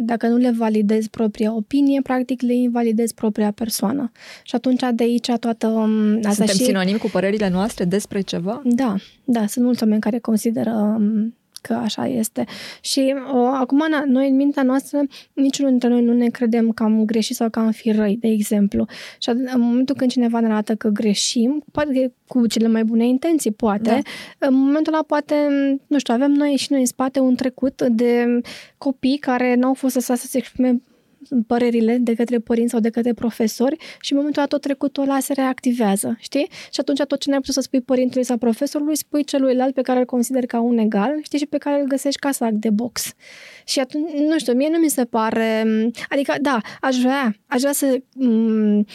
[0.01, 4.13] dacă nu le validezi propria opinie, practic le invalidezi propria persoană.
[4.43, 5.67] Și atunci de aici toată...
[6.17, 6.65] Asta Suntem și...
[6.65, 8.63] sinonimi cu părerile noastre despre ceva?
[8.65, 8.95] Da,
[9.25, 11.01] da, sunt mulți oameni care consideră
[11.61, 12.45] că așa este.
[12.81, 15.01] Și o, acum, noi în mintea noastră,
[15.33, 18.29] niciunul dintre noi nu ne credem că am greșit sau că am fi răi, de
[18.29, 18.87] exemplu.
[19.19, 23.53] Și în momentul când cineva ne arată că greșim, poate cu cele mai bune intenții,
[23.53, 24.03] poate,
[24.39, 24.47] da.
[24.47, 25.35] în momentul ăla poate,
[25.87, 28.41] nu știu, avem noi și noi în spate un trecut de
[28.79, 30.81] copii care nu au fost lăsați să se exprime
[31.47, 35.21] părerile de către părinți sau de către profesori și în momentul ăla tot trecutul ăla
[35.21, 36.49] se reactivează, știi?
[36.73, 39.99] Și atunci tot ce n-ai putut să spui părintului sau profesorului, spui celuilalt pe care
[39.99, 43.13] îl consider ca un egal, știi, și pe care îl găsești ca sac de box.
[43.65, 45.65] Și atunci, nu știu, mie nu mi se pare...
[46.09, 48.87] Adică, da, aș vrea, aș vrea să m- Uh,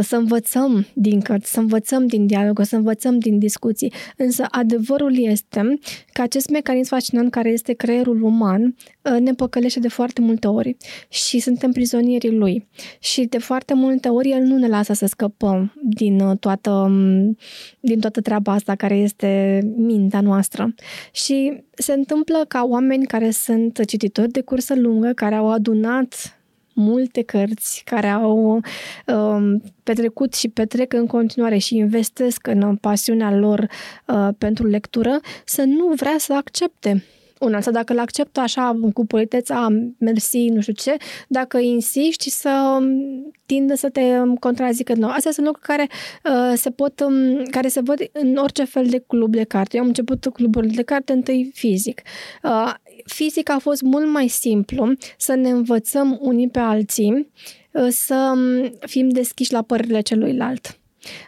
[0.00, 3.92] să învățăm din cărți, să învățăm din dialog, să învățăm din discuții.
[4.16, 5.78] Însă adevărul este
[6.12, 10.76] că acest mecanism fascinant care este creierul uman uh, ne păcălește de foarte multe ori
[11.08, 12.68] și suntem prizonierii lui.
[12.98, 17.36] Și de foarte multe ori el nu ne lasă să scăpăm din uh, toată, um,
[17.80, 20.74] din toată treaba asta care este mintea noastră.
[21.12, 26.37] Și se întâmplă ca oameni care sunt cititori de cursă lungă, care au adunat
[26.78, 28.60] multe cărți care au
[29.06, 33.68] um, petrecut și petrec în continuare și investesc în pasiunea lor
[34.06, 37.04] uh, pentru lectură, să nu vrea să accepte
[37.38, 39.66] una, sau dacă îl acceptă așa cu politețe, a,
[39.98, 40.96] mersi, nu știu ce,
[41.28, 44.94] dacă insiști să um, tindă să te um, contrazică.
[44.94, 45.08] Nu.
[45.08, 45.88] Astea sunt lucruri care
[46.24, 49.76] uh, se pot, um, care se văd în orice fel de club de carte.
[49.76, 52.02] Eu am început cluburile de carte întâi fizic.
[52.42, 52.74] Uh,
[53.08, 57.30] fizic a fost mult mai simplu să ne învățăm unii pe alții,
[57.72, 60.78] uh, să um, fim deschiși la părerile celuilalt.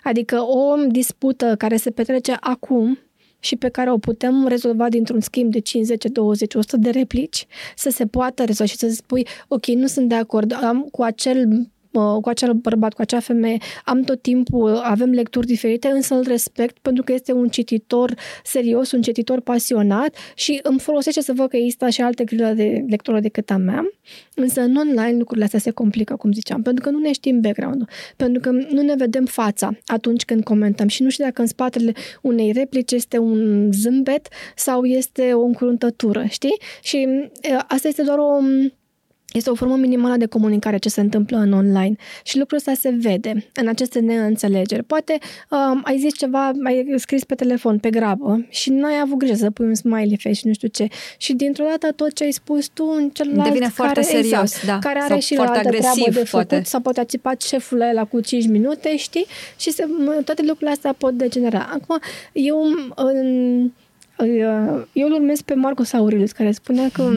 [0.03, 2.99] Adică o dispută care se petrece acum
[3.39, 7.47] și pe care o putem rezolva dintr-un schimb de 5, 10, 20, 100 de replici,
[7.77, 11.69] să se poată rezolva și să spui, ok, nu sunt de acord am, cu acel
[11.93, 16.79] cu acel bărbat, cu acea femeie, am tot timpul, avem lecturi diferite, însă îl respect
[16.79, 21.57] pentru că este un cititor serios, un cititor pasionat și îmi folosește să văd că
[21.57, 23.91] există și alte grile de lectură decât a mea.
[24.35, 27.89] Însă în online lucrurile astea se complică, cum ziceam, pentru că nu ne știm background-ul,
[28.17, 31.93] pentru că nu ne vedem fața atunci când comentăm și nu știu dacă în spatele
[32.23, 36.61] unei replici este un zâmbet sau este o încruntătură, știi?
[36.83, 37.09] Și
[37.69, 38.39] asta este doar o
[39.33, 42.97] este o formă minimală de comunicare ce se întâmplă în online și lucrul ăsta se
[42.99, 44.83] vede în aceste neînțelegeri.
[44.83, 45.19] Poate
[45.51, 49.35] um, ai zis ceva, ai scris pe telefon, pe grabă și nu ai avut grijă
[49.35, 50.89] să pui un smiley face și nu știu ce.
[51.17, 54.67] Și dintr-o dată tot ce ai spus tu în celălalt Devine care, foarte serios, exact,
[54.67, 54.79] da.
[54.79, 56.65] care are sau și foarte altă agresiv, treabă de făcut poate.
[56.65, 59.27] sau poate a țipat șeful ăla cu 5 minute, știi?
[59.59, 59.87] Și se,
[60.25, 61.71] toate lucrurile astea pot degenera.
[61.73, 61.99] Acum,
[62.33, 62.63] eu
[62.95, 63.71] în,
[64.93, 67.13] eu îl urmez pe Marcus Aurelius, care spunea că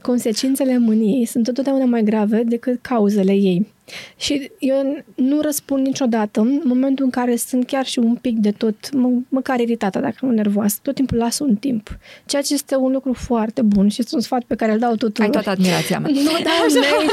[0.00, 3.66] consecințele mâniei sunt întotdeauna mai grave decât cauzele ei.
[4.16, 8.50] Și eu nu răspund niciodată în momentul în care sunt chiar și un pic de
[8.50, 10.78] tot, mă, măcar iritată dacă nu nervoasă.
[10.82, 11.98] Tot timpul las un timp.
[12.26, 14.94] Ceea ce este un lucru foarte bun și este un sfat pe care îl dau
[14.94, 15.26] tuturor.
[15.26, 16.10] Ai toată admirația mea.
[16.24, 17.10] Nu dau un mail,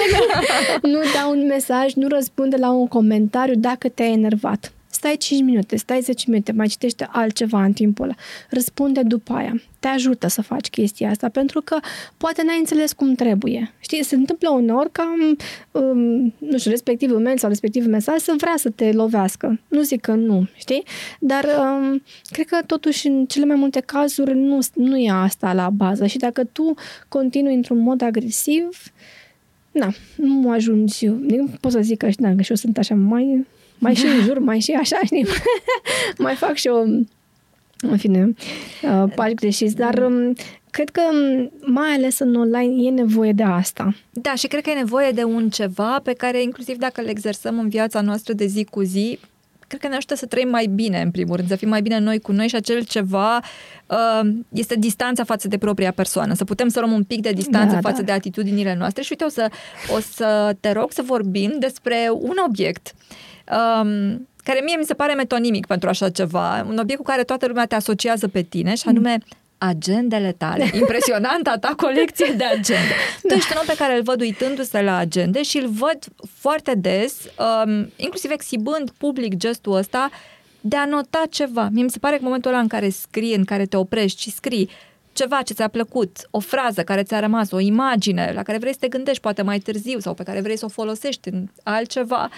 [0.93, 5.75] nu dau un mesaj, nu răspunde la un comentariu dacă te-ai enervat stai 5 minute,
[5.75, 8.15] stai 10 minute, mai citește altceva în timpul ăla,
[8.49, 9.61] răspunde după aia.
[9.79, 11.77] Te ajută să faci chestia asta, pentru că
[12.17, 13.73] poate n-ai înțeles cum trebuie.
[13.79, 15.13] Știi, se întâmplă uneori ca,
[15.71, 19.59] um, nu știu, respectivul mail sau respectivul mesaj să vrea să te lovească.
[19.67, 20.83] Nu zic că nu, știi?
[21.19, 25.69] Dar um, cred că totuși în cele mai multe cazuri nu, nu e asta la
[25.69, 26.73] bază și dacă tu
[27.07, 28.91] continui într-un mod agresiv,
[29.71, 33.45] na, nu ajungi, nu pot să zic că, da, că și eu sunt așa mai,
[33.77, 35.25] mai și în jur, mai și așa, știi?
[36.17, 37.05] mai fac și eu,
[37.81, 38.33] în fine,
[38.83, 40.33] uh, pași greșiți, dar um,
[40.69, 43.95] cred că um, mai ales în online e nevoie de asta.
[44.11, 47.59] Da, și cred că e nevoie de un ceva pe care inclusiv dacă îl exersăm
[47.59, 49.19] în viața noastră de zi cu zi,
[49.67, 51.99] cred că ne ajută să trăim mai bine, în primul rând, să fim mai bine
[51.99, 53.39] noi cu noi și acel ceva
[53.85, 57.73] uh, este distanța față de propria persoană, să putem să luăm un pic de distanță
[57.73, 58.05] da, față da.
[58.05, 59.49] de atitudinile noastre și uite, o să,
[59.95, 62.93] o să te rog să vorbim despre un obiect
[63.51, 67.47] um, care mie mi se pare metonimic pentru așa ceva, un obiect cu care toată
[67.47, 70.69] lumea te asociază pe tine și anume mm agendele tale.
[70.79, 72.93] Impresionanta ta colecție de agende.
[73.21, 75.97] Tu ești un om pe care îl văd uitându-se la agende și îl văd
[76.33, 77.15] foarte des,
[77.65, 80.09] um, inclusiv exhibând public gestul ăsta,
[80.61, 81.69] de a nota ceva.
[81.71, 84.31] Mie mi se pare că momentul ăla în care scrii, în care te oprești și
[84.31, 84.69] scrii
[85.17, 88.77] ceva ce ți-a plăcut, o frază care ți-a rămas, o imagine la care vrei să
[88.79, 92.29] te gândești poate mai târziu sau pe care vrei să o folosești în altceva,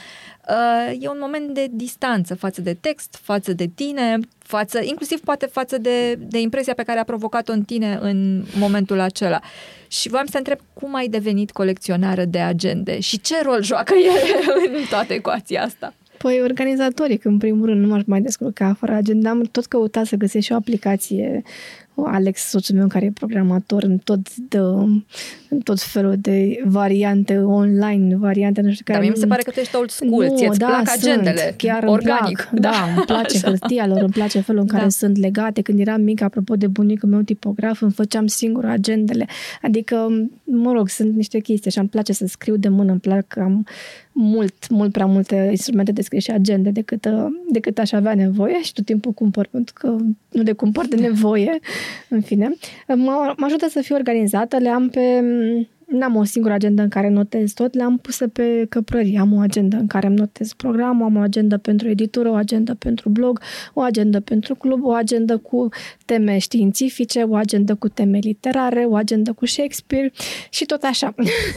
[0.50, 5.46] uh, e un moment de distanță față de text, față de tine, față, inclusiv poate
[5.46, 9.40] față de, de impresia pe care a provocat-o în tine în momentul acela.
[9.88, 14.68] Și voiam să întreb cum ai devenit colecționară de agende și ce rol joacă ele
[14.80, 15.94] în toată ecuația asta?
[16.18, 20.06] Păi organizatorii, că în primul rând nu m-aș mai descurca fără agenda, am tot căutat
[20.06, 21.44] să găsesc și o aplicație
[22.06, 24.58] Alex, soțul meu, care e programator în tot, de,
[25.50, 28.98] în tot felul de variante online, variante, nu știu care...
[28.98, 31.04] Dar mie mi se pare că tu ești old school, nu, ție-ți da, plac sunt,
[31.04, 32.38] agendele, chiar organic.
[32.38, 34.90] Plac, da, da, îmi place hârtia lor, îmi place felul în care da.
[34.90, 35.62] sunt legate.
[35.62, 39.28] Când eram mic, apropo de bunicul meu tipograf, îmi făceam singur agendele.
[39.62, 40.08] Adică,
[40.44, 43.66] mă rog, sunt niște chestii și îmi place să scriu de mână, îmi plac, am
[44.12, 47.08] mult, mult prea multe instrumente de scris și agende decât,
[47.50, 49.88] decât aș avea nevoie și tot timpul cumpăr, pentru că
[50.32, 51.60] nu le cumpăr de nevoie,
[52.10, 52.54] în fine.
[52.88, 55.24] Mă, mă ajută să fiu organizată, le am pe
[55.90, 59.18] N-am o singură agendă în care notez tot, le-am puse pe căprări.
[59.20, 62.74] Am o agendă în care îmi notez programul, am o agendă pentru editură, o agendă
[62.74, 63.42] pentru blog,
[63.74, 65.70] o agendă pentru club, o agendă cu
[66.06, 70.12] teme științifice, o agendă cu teme literare, o agendă cu Shakespeare
[70.50, 71.16] și tot așa.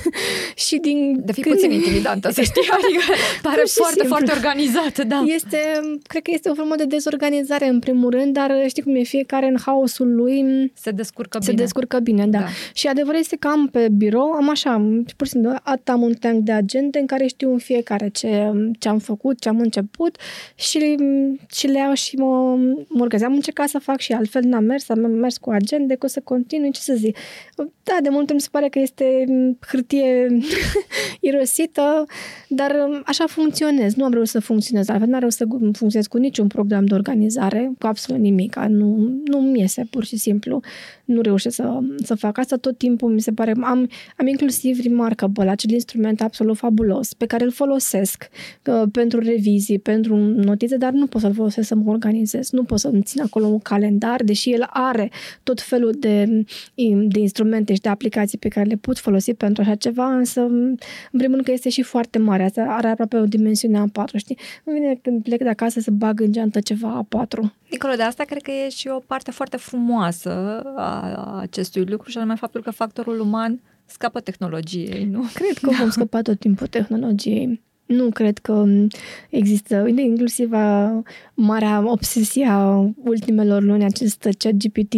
[0.66, 1.55] și din de fi când...
[1.55, 3.03] puțin intimidantă, să știi, adică
[3.42, 4.09] pare foarte, simplu.
[4.09, 5.25] foarte organizată, da.
[5.27, 5.59] Este,
[6.03, 9.47] cred că este o formă de dezorganizare în primul rând, dar știi cum e, fiecare
[9.47, 11.62] în haosul lui se descurcă se bine.
[11.62, 12.38] descurcă bine, da.
[12.38, 12.47] da.
[12.75, 14.76] Și adevărul este că am pe birou birou, am așa,
[15.16, 18.52] pur și simplu, atât am un tank de agende în care știu în fiecare ce,
[18.78, 20.16] ce am făcut, ce am început
[20.54, 20.96] și,
[21.54, 22.56] și le iau și mă,
[22.88, 23.28] mă organizez.
[23.28, 26.20] Am încercat să fac și altfel, n-am mers, am mers cu agende, că o să
[26.20, 27.16] continui, ce să zic.
[27.82, 29.24] Da, de mult mi se pare că este
[29.68, 30.38] hârtie
[31.20, 32.04] irosită,
[32.48, 33.94] dar așa funcționez.
[33.94, 37.72] Nu am reușit să funcționez altfel, n-am reușit să funcționez cu niciun program de organizare,
[37.78, 38.56] cu absolut nimic.
[38.56, 40.61] Nu, nu-mi iese, pur și simplu.
[41.12, 43.53] Nu reușesc să, să fac asta tot timpul, mi se pare.
[43.61, 48.29] Am, am inclusiv Remarkable, acel instrument absolut fabulos, pe care îl folosesc
[48.66, 52.51] uh, pentru revizii, pentru notițe, dar nu pot să-l folosesc să mă organizez.
[52.51, 55.11] Nu pot să-mi țin acolo un calendar, deși el are
[55.42, 56.44] tot felul de,
[57.09, 60.77] de instrumente și de aplicații pe care le pot folosi pentru așa ceva, însă, în
[61.11, 62.44] primul rând că este și foarte mare.
[62.44, 64.38] Asta are aproape o dimensiune A4, știi?
[64.64, 67.61] Nu vine când plec de acasă să bag în geantă ceva A4.
[67.68, 70.31] Dincolo de asta, cred că e și o parte foarte frumoasă
[70.77, 71.02] a
[71.38, 75.25] acestui lucru și anume faptul că factorul uman scapă tehnologiei, nu?
[75.35, 77.62] Cred că vom scăpa tot timpul tehnologiei.
[77.92, 78.64] Nu cred că
[79.31, 81.02] există, inclusiv a,
[81.35, 84.94] marea obsesie a ultimelor luni, acest chat GPT,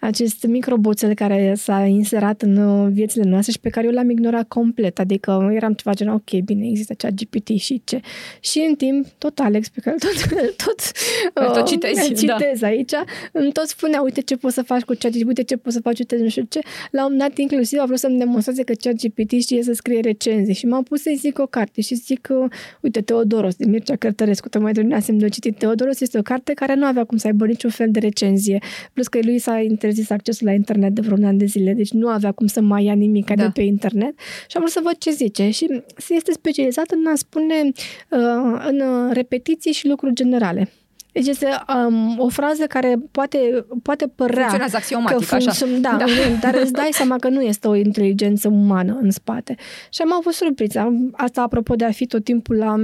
[0.00, 4.48] acest microboțel care s-a inserat în uh, viețile noastre și pe care eu l-am ignorat
[4.48, 4.98] complet.
[4.98, 8.00] Adică eram ceva gen, ok, bine, există chat GPT și ce.
[8.40, 10.28] Și în timp, tot Alex, pe care tot,
[10.64, 10.92] tot,
[11.34, 12.66] tot uh, citezi, citez da.
[12.66, 12.92] aici,
[13.32, 15.80] îmi tot spunea, uite ce poți să faci cu chat GPT, uite ce poți să
[15.80, 16.60] faci, uite nu știu ce.
[16.90, 20.54] La un dat, inclusiv, a vrut să-mi demonstreze că chat GPT știe să scrie recenzii
[20.54, 22.48] și m-am pus să-i zic o carte și zic că,
[22.80, 26.86] uite, Teodoros de Mircea Cărtărescu, tocmai terminasem de citit Teodoros este o carte care nu
[26.86, 28.58] avea cum să aibă niciun fel de recenzie.
[28.92, 31.90] Plus că lui s-a interzis accesul la internet de vreo un an de zile, deci
[31.90, 33.34] nu avea cum să mai ia nimic da.
[33.34, 34.14] de pe internet.
[34.48, 35.50] Și am vrut să văd ce zice.
[35.50, 38.82] Și este specializat în a spune uh, în
[39.12, 40.68] repetiții și lucruri generale.
[41.12, 41.46] Deci este
[41.86, 45.66] um, o frază care poate, poate părea Funcționează axiomatic, că funcț- așa.
[45.80, 46.04] Da, da.
[46.40, 49.54] dar îți dai seama că nu este o inteligență umană în spate.
[49.90, 50.92] Și am avut surpriză.
[51.12, 52.74] Asta apropo de a fi tot timpul la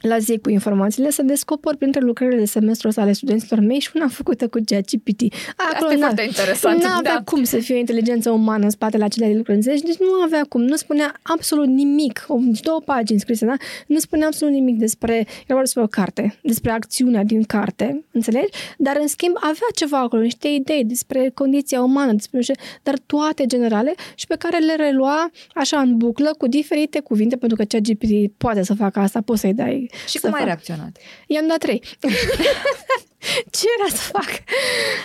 [0.00, 4.08] la zi cu informațiile, să descoper printre lucrările de semestru ale studenților mei și una
[4.08, 5.34] făcută cu ChatGPT.
[5.72, 6.82] Asta e foarte interesant.
[6.82, 7.22] Nu avea da.
[7.24, 9.82] cum să fie o inteligență umană în spatele acelei lucruri, înțelegi?
[9.82, 10.62] Deci nu avea cum.
[10.62, 12.24] Nu spunea absolut nimic.
[12.28, 13.54] O, două pagini scrise, da?
[13.86, 18.50] Nu spunea absolut nimic despre, era despre o carte, despre acțiunea din carte, înțelegi?
[18.78, 23.46] Dar, în schimb, avea ceva acolo, niște idei despre condiția umană, despre niște, dar toate
[23.46, 28.32] generale și pe care le relua așa în buclă cu diferite cuvinte, pentru că ChatGPT
[28.36, 30.98] poate să facă asta, poți să-i dai și cum ai reacționat?
[31.26, 31.82] I-am dat trei.
[33.50, 34.28] Ce era să fac?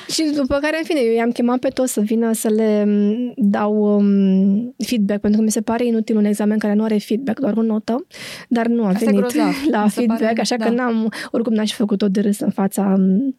[0.10, 3.34] și după care, în fine, eu i-am chemat pe toți să vină să le mm,
[3.36, 7.40] dau um, feedback, pentru că mi se pare inutil un examen care nu are feedback,
[7.40, 8.06] doar o notă,
[8.48, 9.54] dar nu a Asta venit grozav.
[9.72, 10.66] la Mi se feedback, pare, așa da.
[10.66, 13.36] că n-am, oricum n-aș fi făcut-o de râs în fața mm,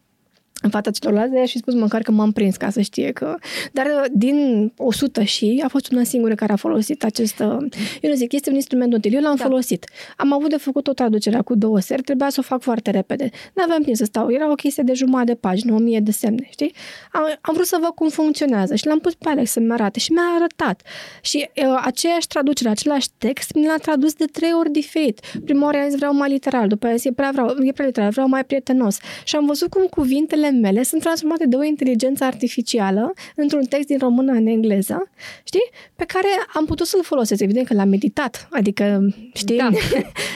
[0.64, 3.34] în fața celorlalți și spus măcar că m-am prins ca să știe că...
[3.72, 7.38] Dar uh, din 100 și a fost una singură care a folosit acest...
[7.38, 7.56] uh,
[8.00, 9.14] Eu nu zic, este un instrument util.
[9.14, 9.44] Eu l-am Da.
[9.44, 9.86] folosit.
[10.16, 13.30] Am avut de făcut o traducere cu două seri, trebuia să o fac foarte repede.
[13.54, 14.30] N-aveam timp să stau.
[14.32, 16.74] Era o chestie de jumătate de pagină, o mie de semne, știi?
[17.12, 20.12] Am, am vrut să văd cum funcționează și l-am pus pe Alex să-mi arate și
[20.12, 20.82] mi-a arătat.
[21.22, 25.20] Și uh, aceeași traducere, același text, mi l-a tradus de trei ori diferit.
[25.44, 27.72] Prima oară am zis vreau mai literal, după aia am zis e prea, vreau, e
[27.72, 28.98] prea literal, vreau mai prietenos.
[29.24, 33.98] Și am văzut cum cuvintele mele sunt transformate de o inteligență artificială într-un text din
[33.98, 35.10] română în engleză,
[35.44, 35.70] știi?
[35.96, 37.40] Pe care am putut să-l folosesc.
[37.42, 39.56] Evident că l-am meditat, adică, știi?
[39.56, 39.68] Da.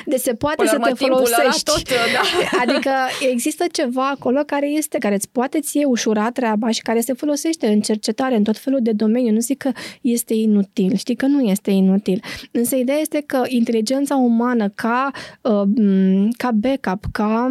[0.06, 1.62] De se poate Până la să urmă, te timpul ăla folosești.
[1.64, 2.22] tot, da.
[2.62, 2.90] Adică
[3.32, 7.66] există ceva acolo care este, care îți poate ție ușura treaba și care se folosește
[7.66, 9.30] în cercetare, în tot felul de domenii.
[9.30, 12.22] Nu zic că este inutil, știi că nu este inutil.
[12.50, 15.10] Însă ideea este că inteligența umană ca,
[15.42, 17.50] uh, m, ca backup, ca,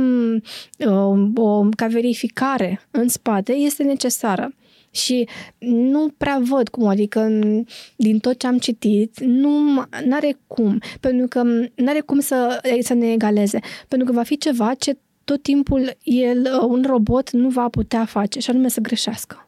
[0.77, 2.46] uh, o, ca verificare
[2.91, 4.53] în spate este necesară.
[4.91, 5.27] Și
[5.59, 11.27] nu prea văd cum, adică în- din tot ce am citit, nu are cum, pentru
[11.27, 11.43] că
[11.75, 15.97] nu are cum să, să ne egaleze, pentru că va fi ceva ce tot timpul
[16.03, 19.46] el, un robot nu va putea face, și anume să greșească.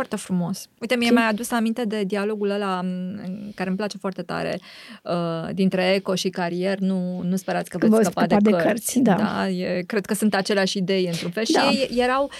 [0.00, 0.68] Foarte frumos.
[0.80, 1.16] Uite, mie Știi?
[1.18, 4.58] mi-a adus aminte de dialogul ăla m, care îmi place foarte tare
[5.04, 6.78] uh, dintre eco și carier.
[6.78, 8.92] Nu, nu sperați că Că veți vă scăpa de, scăpa de cărți.
[8.92, 9.14] cărți, da.
[9.14, 11.42] da e, cred că sunt aceleași idei într-un fel.
[11.52, 11.60] Da.
[11.60, 12.30] Și ei erau,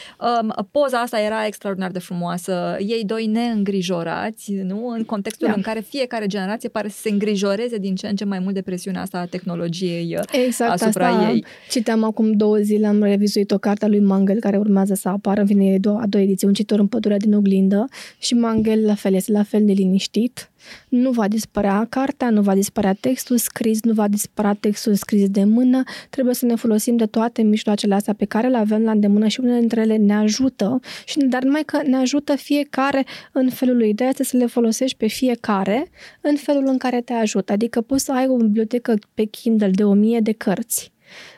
[0.42, 2.77] um, poza asta era extraordinar de frumoasă.
[2.79, 4.87] Ei doi neîngrijorați, nu?
[4.88, 5.53] În contextul Da.
[5.57, 8.62] în care fiecare generație pare să se îngrijoreze din ce în ce mai mult de
[8.62, 11.44] presiunea asta a tehnologiei uh, Exact asupra asta ei.
[11.70, 15.40] citeam acum două zile, am revizuit o carte a lui Mangel care urmează să apară,
[15.40, 18.84] în fine, e do- a doua ediție, un citor în pădurea din oglindă și Mangel
[18.84, 20.50] la fel, este la fel de liniștit.
[20.88, 25.44] Nu va dispărea cartea, nu va dispărea textul scris, nu va dispărea textul scris de
[25.44, 25.82] mână.
[26.10, 29.40] Trebuie să ne folosim de toate mijloacele astea pe care le avem la îndemână și
[29.40, 33.88] unele dintre ele ne ajută, și, dar numai că ne ajută fiecare în felul lui.
[33.88, 37.52] Ideea este să le folosești pe fiecare în felul în care te ajută.
[37.52, 40.92] Adică poți să ai o bibliotecă pe Kindle de o mie de cărți,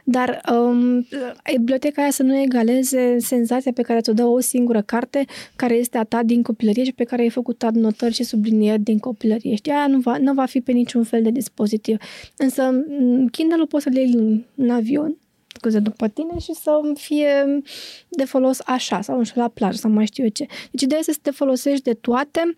[0.05, 1.07] dar um,
[1.53, 5.25] biblioteca aia să nu egaleze senzația pe care ți-o dă o singură carte
[5.57, 8.99] care este a ta din copilărie și pe care ai făcut adnotări și sublinieri din
[8.99, 9.55] copilărie.
[9.55, 11.97] Știi, aia nu va, nu va fi pe niciun fel de dispozitiv.
[12.37, 12.63] Însă
[13.01, 15.17] m, Kindle-ul poți să-l iei în, în avion,
[15.57, 17.63] scuze, după tine și să fie
[18.09, 20.47] de folos așa, sau nu știu, la plajă, sau mai știu eu ce.
[20.71, 22.55] Deci ideea este să te folosești de toate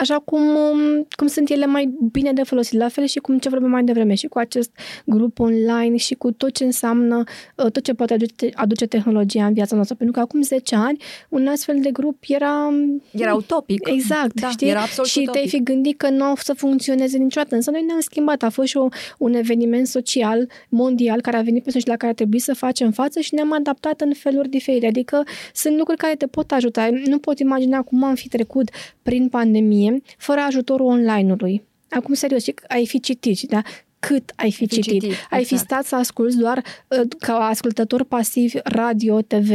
[0.00, 2.78] așa cum, um, cum sunt ele mai bine de folosit.
[2.78, 4.70] La fel și cum ce vorbeam mai devreme și cu acest
[5.04, 7.24] grup online și cu tot ce înseamnă,
[7.56, 9.96] uh, tot ce poate aduce, aduce tehnologia în viața noastră.
[9.96, 12.68] Pentru că acum 10 ani un astfel de grup era...
[13.10, 13.88] Era utopic.
[13.88, 14.68] Exact, da, știi?
[14.68, 15.32] Era absolut și utopic.
[15.32, 17.54] te-ai fi gândit că nu o să funcționeze niciodată.
[17.54, 18.42] Însă noi ne-am schimbat.
[18.42, 22.12] A fost și o, un eveniment social, mondial, care a venit pe și la care
[22.12, 24.86] a trebuit să facem față și ne-am adaptat în feluri diferite.
[24.86, 25.22] Adică
[25.54, 26.88] sunt lucruri care te pot ajuta.
[27.06, 28.70] Nu pot imagina cum am fi trecut
[29.08, 31.62] prin pandemie fără ajutorul online-ului.
[31.90, 33.62] Acum, serios, și ai fi citit, da?
[33.98, 35.00] Cât ai fi, Ai fi citit?
[35.00, 35.60] citit, Ai fi exact.
[35.70, 39.50] stat să asculți doar uh, ca ascultător pasiv radio, TV,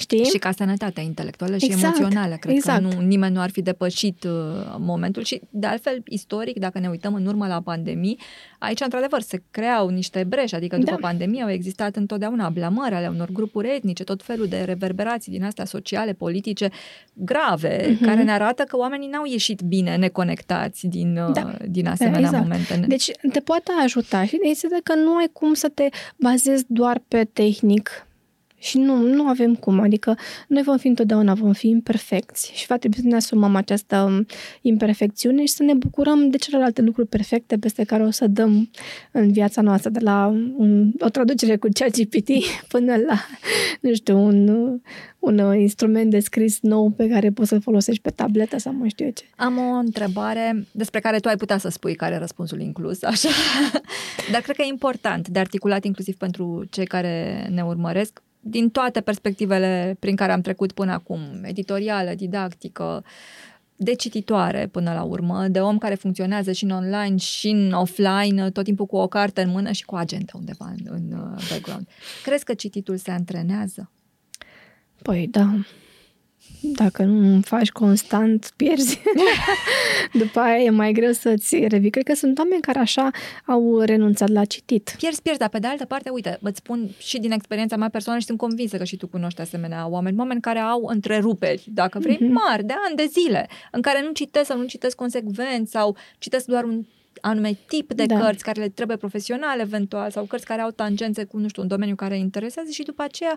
[0.00, 0.24] știi?
[0.24, 2.34] Și ca sănătatea intelectuală și Exact, emoțională.
[2.40, 2.88] Cred exact.
[2.88, 4.30] că nu, nimeni nu ar fi depășit uh,
[4.78, 8.18] momentul și, de altfel, istoric, dacă ne uităm în urmă la pandemii,
[8.58, 10.96] aici, într-adevăr, se creau niște breși, adică după Da.
[11.08, 15.64] pandemie au existat întotdeauna blamări ale unor grupuri etnice, tot felul de reverberații din astea
[15.64, 16.70] sociale, politice,
[17.12, 18.04] grave, Mhm.
[18.04, 21.54] care ne arată că oamenii n-au ieșit bine neconectați din, uh, Da.
[21.68, 22.42] din asemenea exact.
[22.42, 22.84] momente.
[22.88, 27.02] Deci te poate ajuta și de este că nu ai cum să te bazezi doar
[27.08, 28.06] pe tehnic,
[28.62, 30.16] Și nu, nu avem cum, adică
[30.48, 34.26] noi vom fi întotdeauna, vom fi imperfecți și va trebui să ne asumăm această um,
[34.60, 38.70] imperfecțiune și să ne bucurăm de celelalte lucruri perfecte peste care o să dăm
[39.12, 42.30] în viața noastră, de la un, o traducere cu ChatGPT
[42.72, 43.24] până la,
[43.80, 44.48] nu știu, un,
[45.18, 49.04] un instrument de scris nou pe care poți să-l folosești pe tabletă sau mai știu
[49.04, 49.24] eu ce.
[49.36, 53.28] Am o întrebare despre care tu ai putea să spui care e răspunsul inclus, așa,
[54.32, 59.00] dar cred că e important de articulat inclusiv pentru cei care ne urmăresc din toate
[59.00, 63.04] perspectivele prin care am trecut până acum, editorială, didactică,
[63.76, 68.50] de cititoare până la urmă, de om care funcționează și în online și în offline,
[68.50, 71.88] tot timpul cu o carte în mână și cu agenda undeva în, în uh, background.
[72.22, 73.90] Crezi că cititul se antrenează?
[75.02, 75.54] Păi da,
[76.60, 79.00] dacă nu faci constant, pierzi.
[80.22, 81.90] După aia e mai greu să-ți revii.
[81.90, 83.10] Cred că sunt oameni care așa
[83.46, 84.94] au renunțat la citit.
[84.98, 88.20] Pierzi, pierzi, dar pe de altă parte, uite, îți spun și din experiența mea personală
[88.20, 92.16] și sunt convinsă că și tu cunoști asemenea oameni, oameni care au întreruperi, dacă vrei,
[92.16, 92.32] mm-hmm.
[92.46, 96.46] mari, de ani, de zile, în care nu citesc sau nu citesc consecvent sau citesc
[96.46, 96.84] doar un
[97.20, 98.18] anume tip de da.
[98.18, 101.68] cărți care le trebuie profesional eventual sau cărți care au tangențe cu, nu știu, un
[101.68, 103.34] domeniu care interesează și după aceea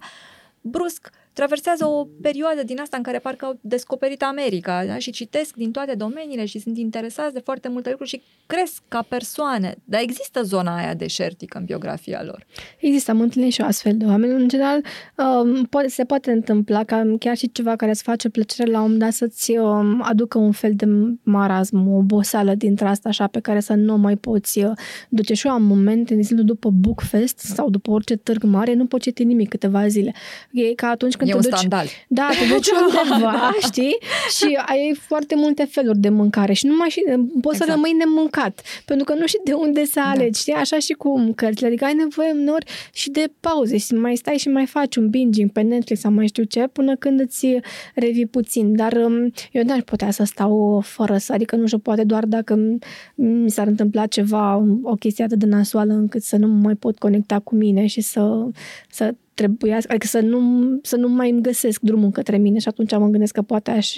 [0.61, 4.97] brusc traversează o perioadă din asta în care parcă au descoperit America da?
[4.97, 9.05] și citesc din toate domeniile și sunt interesați de foarte multe lucruri și cresc ca
[9.07, 9.75] persoane.
[9.84, 12.45] Dar există zona aia deșertică în biografia lor.
[12.79, 14.34] Există, am întâlnit și astfel de oameni.
[14.34, 14.81] În general,
[15.17, 18.84] um, poate, se poate întâmpla ca chiar și ceva care îți face plăcere la un
[18.84, 20.86] moment dat să-ți um, aducă un fel de
[21.23, 24.71] marasm, o oboseală dintre asta așa pe care să nu mai poți uh,
[25.09, 25.34] duce.
[25.34, 29.01] Și eu am momente, de exemplu, după Bookfest sau după orice târg mare, nu pot
[29.01, 30.13] citi nimic câteva zile.
[30.51, 31.57] E ca atunci când e te duci...
[31.57, 31.88] Standal.
[32.07, 32.67] Da, te duci
[33.11, 33.97] undeva, știi?
[34.38, 37.03] Și ai foarte multe feluri de mâncare și nu mai și,
[37.41, 37.57] poți exact.
[37.57, 40.09] să rămâi nemâncat, pentru că nu știi de unde să da.
[40.09, 40.39] alegi, da.
[40.39, 40.53] știi?
[40.53, 44.47] Așa și cu cărțile, adică ai nevoie uneori și de pauze și mai stai și
[44.47, 47.47] mai faci un binging pe Netflix sau mai știu ce, până când îți
[47.95, 48.76] revii puțin.
[48.76, 52.59] Dar um, eu n-aș putea să stau fără să, adică nu știu, poate doar dacă
[53.15, 57.39] mi s-ar întâmpla ceva, o chestie atât de nasoală încât să nu mai pot conecta
[57.39, 58.47] cu mine și să,
[58.89, 60.39] să trebuia, adică să nu,
[60.81, 63.97] să nu mai îmi găsesc drumul către mine și atunci mă gândesc că poate aș,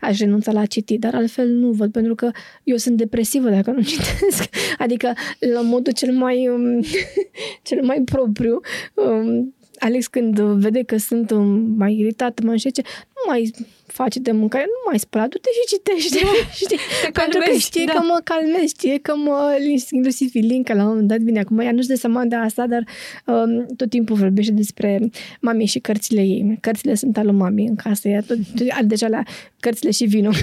[0.00, 2.30] aș renunța la citit, dar altfel nu văd, pentru că
[2.64, 4.48] eu sunt depresivă dacă nu citesc.
[4.78, 5.12] Adică
[5.52, 6.80] la modul cel mai, um,
[7.68, 8.60] cel mai propriu,
[8.94, 13.50] um, Alex când vede că sunt um, mai iritată, mă înșece, nu mai
[13.92, 16.18] face de mâncare, nu mai spăla, du-te și citește.
[16.62, 16.78] știi?
[17.12, 17.92] Pentru că știe da.
[17.92, 19.56] că mă calmez, știe că mă
[19.90, 22.84] inclusiv Filinca la un moment dat vine acum, ea nu-și dă seama de asta, dar
[23.26, 26.58] um, tot timpul vorbește despre mami și cărțile ei.
[26.60, 29.22] Cărțile sunt ale mami în casă, ea tot, tot, deja la
[29.60, 30.34] cărțile și vinul.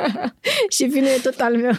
[0.76, 1.72] și vinul e tot al meu.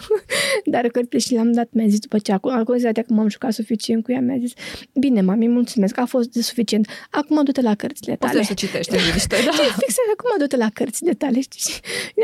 [0.64, 3.52] dar cărțile și le-am dat, mi-a zis după ce acum, acum ziua că m-am jucat
[3.52, 4.52] suficient cu ea, mi-a zis,
[4.94, 6.88] bine, mami, mulțumesc, a fost de suficient.
[7.10, 8.32] Acum du-te la cărțile tale.
[8.32, 9.50] Poți să citești în liniște, da.
[9.52, 11.74] Fix, acum du-te la cărțile tale, știi?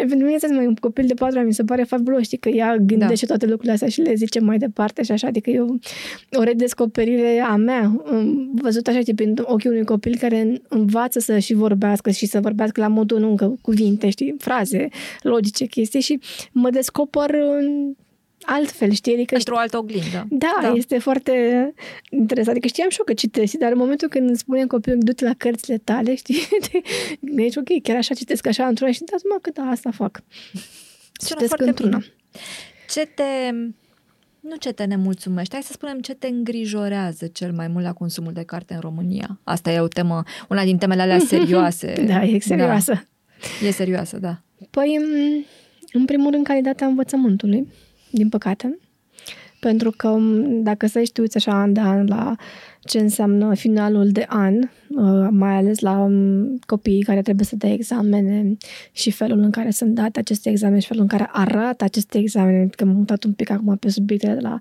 [0.08, 2.76] Pentru mine, mai un copil de patru ani, mi se pare fabulos, știi, că ea
[2.76, 3.34] gândește da.
[3.34, 5.78] toate lucrurile astea și le zice mai departe și așa, adică eu
[6.32, 8.02] o redescoperire a mea,
[8.54, 12.88] văzut așa, prin ochiul unui copil care învață să și vorbească și să vorbească la
[12.88, 14.88] modul nu încă cuvinte, știi, fraze
[15.22, 16.18] logice, chestii și
[16.52, 17.30] mă descoper
[18.44, 19.12] altfel, știi?
[19.12, 20.26] Adică Într-o altă oglindă.
[20.30, 21.32] Da, da, este foarte
[22.10, 22.50] interesant.
[22.50, 25.34] Adică știam și eu că citesc, dar în momentul când îmi spune copilul, du-te la
[25.36, 26.48] cărțile tale, știi?
[27.20, 30.22] Deci, ok, chiar așa citesc așa într-una și dați mă că da, asta fac.
[31.12, 31.98] Sună citesc într-una.
[31.98, 32.12] Bine.
[32.88, 33.52] Ce te
[34.40, 38.32] nu ce te nemulțumește, hai să spunem ce te îngrijorează cel mai mult la consumul
[38.32, 39.40] de carte în România.
[39.44, 42.04] Asta e o temă, una din temele alea serioase.
[42.06, 42.92] da, e serioasă.
[42.92, 43.66] Da.
[43.66, 44.42] E serioasă, da.
[44.70, 44.98] Păi,
[45.92, 47.68] în primul rând, calitatea învățământului
[48.12, 48.78] din păcate.
[49.60, 52.36] Pentru că dacă să știi uiți așa an de an la
[52.84, 56.08] ce înseamnă finalul de an, uh, mai ales la
[56.66, 58.56] copiii care trebuie să dea examene
[58.92, 62.68] și felul în care sunt date aceste examene și felul în care arată aceste examene,
[62.76, 64.58] că m-am mutat un pic acum pe subiectele de la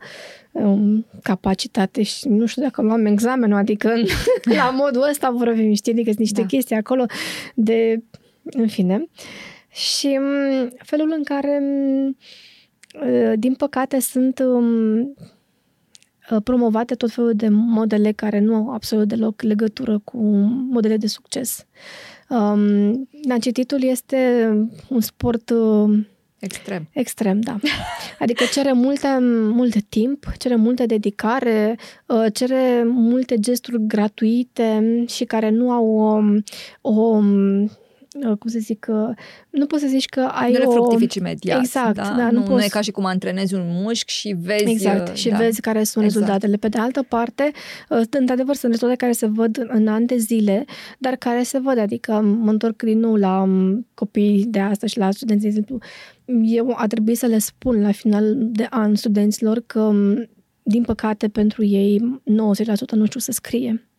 [0.51, 3.93] um, capacitate și nu știu dacă luam examenul, adică
[4.57, 6.47] la modul ăsta vorbim, știi, adică sunt niște da.
[6.47, 7.05] chestii acolo
[7.55, 8.03] de,
[8.43, 9.05] în fine.
[9.69, 10.19] Și
[10.83, 11.61] felul în care
[12.13, 12.15] Uh,
[13.35, 19.41] din păcate, sunt um, uh, promovate tot felul de modele care nu au absolut deloc
[19.41, 20.17] legătură cu
[20.69, 21.65] modele de succes.
[22.29, 24.49] Um, cititul este
[24.89, 26.05] un sport uh,
[26.39, 26.87] Extrem.
[26.93, 27.59] Extrem, da.
[28.19, 29.17] Adică cere multe,
[29.51, 31.77] mult timp, cere multă dedicare,
[32.33, 36.19] cere multe gesturi gratuite și care nu au o,
[36.81, 37.69] o uh,
[38.19, 39.15] cum să zic, uh,
[39.49, 40.71] nu poți să zici că ai nu le o...
[40.71, 41.59] fructifici imediat.
[41.59, 42.13] Exact, da?
[42.17, 44.69] da, nu, nu nu poți- e ca și cum antrenezi un mușchi și vezi...
[44.69, 45.37] Exact, uh, și da.
[45.37, 46.19] vezi care sunt Exact.
[46.21, 46.57] rezultatele.
[46.57, 47.51] Pe de altă parte,
[47.89, 50.65] uh, într-adevăr, sunt rezultate care se văd în ani de zile,
[50.97, 54.97] dar care se văd, adică mă întorc din nou la um, copiii de astăzi și
[54.97, 55.77] la studenții, de exemplu,
[56.43, 60.29] eu a trebuit să le spun la final de an studenților că, um,
[60.63, 63.90] din păcate, pentru ei 90% nu știu să scrie.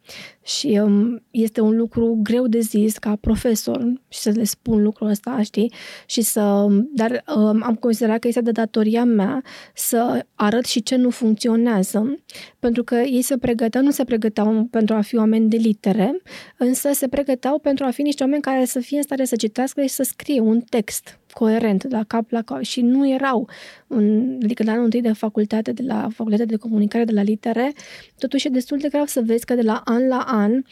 [0.45, 5.09] Și um, este un lucru greu de zis ca profesor și să le spun lucrul
[5.09, 5.73] ăsta, știi?
[6.07, 9.43] Și să, dar um, am considerat că este de datoria mea
[9.75, 12.19] să arăt și ce nu funcționează,
[12.59, 16.23] pentru că ei se pregăteau, nu se pregăteau pentru a fi oameni de litere,
[16.57, 19.83] însă se pregăteau pentru a fi niște oameni care să fie în stare să citească
[19.83, 23.49] și să scrie un text coerent, de la cap la cap, și nu erau,
[23.87, 27.72] în, adică la anul întâi de facultate, de la facultatea de comunicare de la litere,
[28.18, 30.62] totuși e destul de grav să vezi că de la an la an,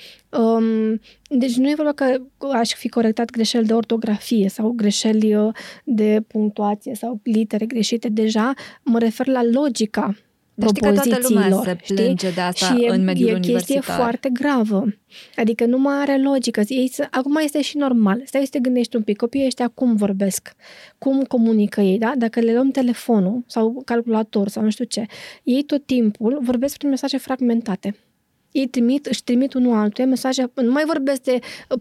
[0.42, 5.54] um, deci nu e vorba că aș fi corectat greșeli de ortografie sau greșeli uh,
[5.84, 8.52] de punctuație sau litere greșite, deja
[8.82, 10.14] mă refer la logica
[10.60, 11.94] Dar știi că toată lumea propozițiilor, se știi?
[11.94, 13.96] plânge de asta și e, în mediul e chestie universitar.
[13.96, 14.94] foarte gravă.
[15.36, 16.62] Adică nu mai are logică.
[16.66, 18.22] Ei, să- acum este și normal.
[18.24, 19.16] Stai să te gândești un pic.
[19.16, 20.52] Copiii ăștia cum vorbesc?
[20.98, 22.12] Cum comunică ei, da?
[22.16, 25.06] Dacă le luăm telefonul sau calculator sau nu știu ce,
[25.42, 27.94] ei tot timpul vorbesc prin mesaje fragmentate.
[28.50, 31.38] Ei trimit, își trimit unul altuia mesaje, nu mai vorbesc de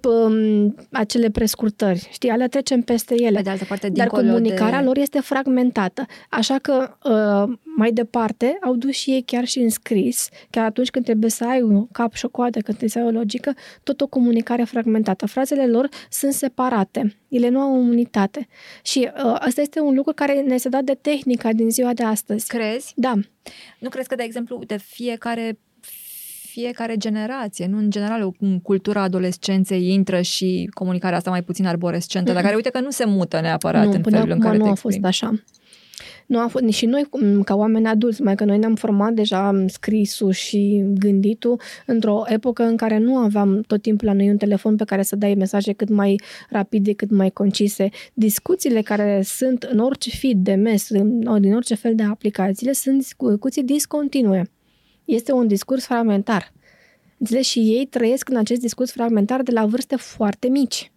[0.07, 3.35] um, acele prescurtări, știi, alea trecem peste ele.
[3.35, 4.85] Pe de altă parte, Dar dincolo comunicarea de...
[4.85, 6.05] lor este fragmentată.
[6.29, 10.89] Așa că uh, mai departe au dus și ei chiar și în scris, chiar atunci
[10.89, 13.53] când trebuie să ai un cap și o coadă, când trebuie să ai o logică,
[13.83, 15.25] tot o comunicare fragmentată.
[15.25, 17.15] Frazele lor sunt separate.
[17.27, 18.47] Ele nu au o unitate.
[18.83, 22.03] Și uh, asta este un lucru care ne este dat de tehnica din ziua de
[22.03, 22.47] astăzi.
[22.47, 22.93] Crezi?
[22.95, 23.13] Da,
[23.79, 25.57] Nu crezi că, de exemplu, de fiecare
[26.51, 32.31] fiecare generație, nu în general, în cultura adolescenței intră și comunicarea asta mai puțin arborescentă,
[32.33, 34.57] dar care uite că nu se mută neapărat nu, în până felul în acum care
[34.57, 35.05] nu te a fost exprimi.
[35.07, 35.43] așa.
[36.25, 39.63] Nu a fost, și noi, cum- ca oameni adulți, mai că noi ne-am format deja
[39.67, 44.75] scrisul și gânditul într-o epocă în care nu aveam tot timpul la noi un telefon
[44.75, 46.19] pe care să dai mesaje cât mai
[46.49, 47.89] rapide, cât mai concise.
[48.13, 52.97] Discuțiile care sunt în orice feed de mes, în- din orice fel de aplicațiile, sunt
[52.97, 54.49] discuții discontinue.
[55.09, 56.53] Este un discurs fragmentar.
[57.17, 57.49] Înțelegi?
[57.49, 60.91] Și ei trăiesc în acest discurs fragmentar de la vârste foarte mici.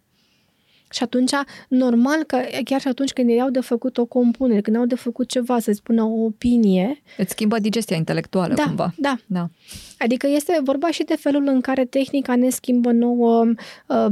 [0.91, 1.31] Și atunci,
[1.67, 4.95] normal că chiar și atunci când ei au de făcut o compunere, când au de
[4.95, 8.93] făcut ceva, să spună o opinie, Îți schimbă digestia intelectuală, da, cumva.
[8.97, 9.15] da.
[9.25, 9.49] Da.
[9.97, 13.55] Adică este vorba și de felul în care tehnica ne schimbă nouă um,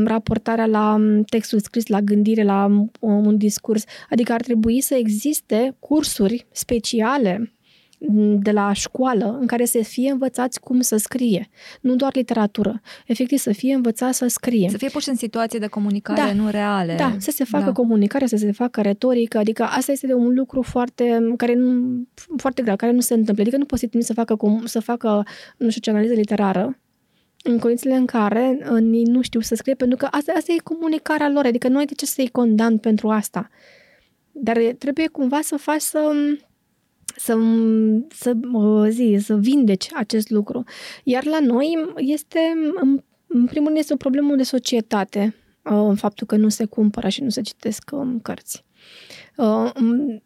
[0.08, 3.84] raportarea la um, textul scris, la gândire, la um, un discurs.
[4.10, 7.52] Adică ar trebui să existe cursuri speciale m,
[8.40, 11.50] de la școală în care să fie învățați cum să scrie.
[11.82, 12.82] Nu doar literatură.
[13.06, 14.70] Efectiv, să fie învățați să scrie.
[14.70, 16.34] Să fie puși în situații de comunicare Da.
[16.34, 16.96] nu reale.
[16.96, 17.72] Da, să se facă Da.
[17.72, 22.02] comunicare, să se facă retorică, adică asta este de un lucru foarte, care nu,
[22.38, 23.42] foarte grav, care nu se întâmplă.
[23.42, 25.24] Adică nu poți să să facă, com- să facă,
[25.58, 26.80] nu știu ce, analiză literară
[27.44, 30.62] în condițiile în care uh, ei nu știu să scrie, pentru că asta, asta e
[30.64, 33.50] comunicarea lor, adică nu ai de ce să-i condamn pentru asta.
[34.32, 36.12] Dar e- trebuie cumva să faci să
[37.16, 37.38] să,
[38.10, 40.64] să, uh, zi, să vindeci acest lucru.
[41.04, 42.40] Iar la noi este,
[42.82, 47.10] în, în primul rând, este o problemă de societate, uh, faptul că nu se cumpără
[47.10, 48.64] și nu se citesc um, cărți.
[49.38, 50.22] Uh, um,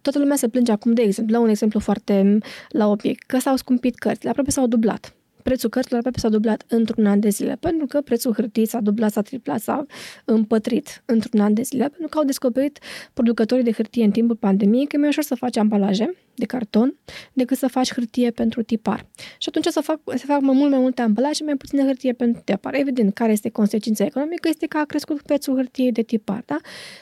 [0.00, 2.38] toată lumea se plânge acum, de exemplu, la un exemplu foarte
[2.68, 5.14] la obiect, că s-au scumpit cărțile, aproape s-au dublat.
[5.46, 9.12] Prețul cărților aproape s-a dublat într-un an de zile, pentru că prețul hârtiei s-a dublat,
[9.12, 9.86] s-a triplat, s-a
[10.24, 12.78] împătrit într-un an de zile, pentru că au descoperit
[13.12, 16.98] producătorii de hârtie în timpul pandemiei că e mai ușor să faci ambalaje de carton
[17.32, 19.06] decât să faci hârtie pentru tipar.
[19.38, 22.42] Și atunci să fac, se fac mai mult mai multe ambalaje, mai puține hârtie pentru
[22.44, 22.74] tipar.
[22.74, 24.48] Evident, care este consecința economică?
[24.48, 26.56] Este că a crescut prețul hârtiei de tipar, da?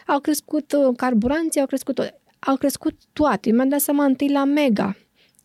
[0.07, 3.51] Au crescut uh, carburanții, au crescut, tot- au crescut toate.
[3.51, 4.97] Mi-am dat seama întâi la Mega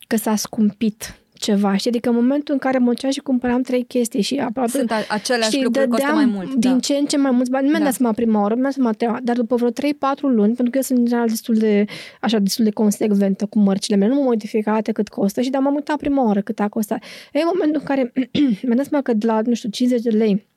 [0.08, 1.90] că s-a scumpit ceva, știi?
[1.90, 5.06] Adică în momentul în care mă duceam și cumpăram trei chestii și aproape Sunt a-
[5.10, 6.56] aceleași și lucruri, costă dădeam mai mult.
[6.56, 6.80] din da.
[6.80, 7.64] ce în ce mai mulți bani.
[7.64, 7.88] Nu mi-am Da.
[7.90, 10.70] dat seama prima oră, mi-am dat seama a treia, dar după vreo 3-4 luni, pentru
[10.70, 11.86] că eu sunt în general destul de,
[12.22, 15.42] așa, destul de consecventă cu mărcile mele, nu mă uit de fiecare dată cât costă
[15.42, 17.04] și dar m-am uitat prima oră cât a costat.
[17.34, 18.12] E în momentul în care
[18.64, 20.48] mi-am dat seama că de la, nu știu, 50 de lei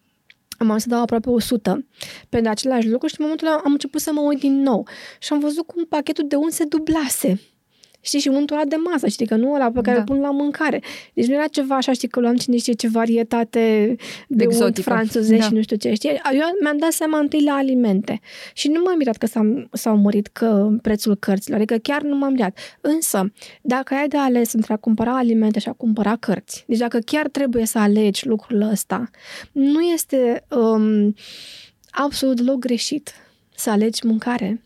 [0.59, 1.87] am ajuns să dau aproape 100
[2.29, 4.87] pentru același lucru și în momentul ăla am început să mă uit din nou
[5.19, 7.41] și am văzut cum pachetul de un se dublase.
[8.05, 9.99] Știi, și untul ăla de masă, știi, că nu ăla pe care Da.
[10.01, 10.83] îl pun la mâncare.
[11.15, 13.97] Deci nu era ceva așa, știi, că luam cine știe ce varietate
[14.29, 14.91] de unt Exotică.
[14.91, 15.47] franțuzești Da.
[15.47, 16.11] și nu știu ce, știi?
[16.11, 18.21] Eu mi-am dat seama întâi la alimente.
[18.55, 22.33] Și nu m-am mirat că s-a, s-au mărit că prețul cărților, adică chiar nu m-am
[22.33, 22.59] mirat.
[22.81, 23.33] Însă,
[23.63, 27.29] dacă ai de ales între a cumpăra alimente și a cumpăra cărți, deci dacă chiar
[27.29, 29.11] trebuie să alegi lucrul ăsta,
[29.53, 30.45] nu este...
[30.49, 31.15] Um,
[31.91, 33.13] absolut deloc greșit
[33.55, 34.61] să alegi mâncare da.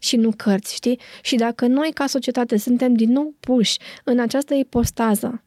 [0.00, 1.00] Și nu cărți, știi?
[1.22, 5.42] Și dacă noi ca societate suntem din nou puși în această ipostază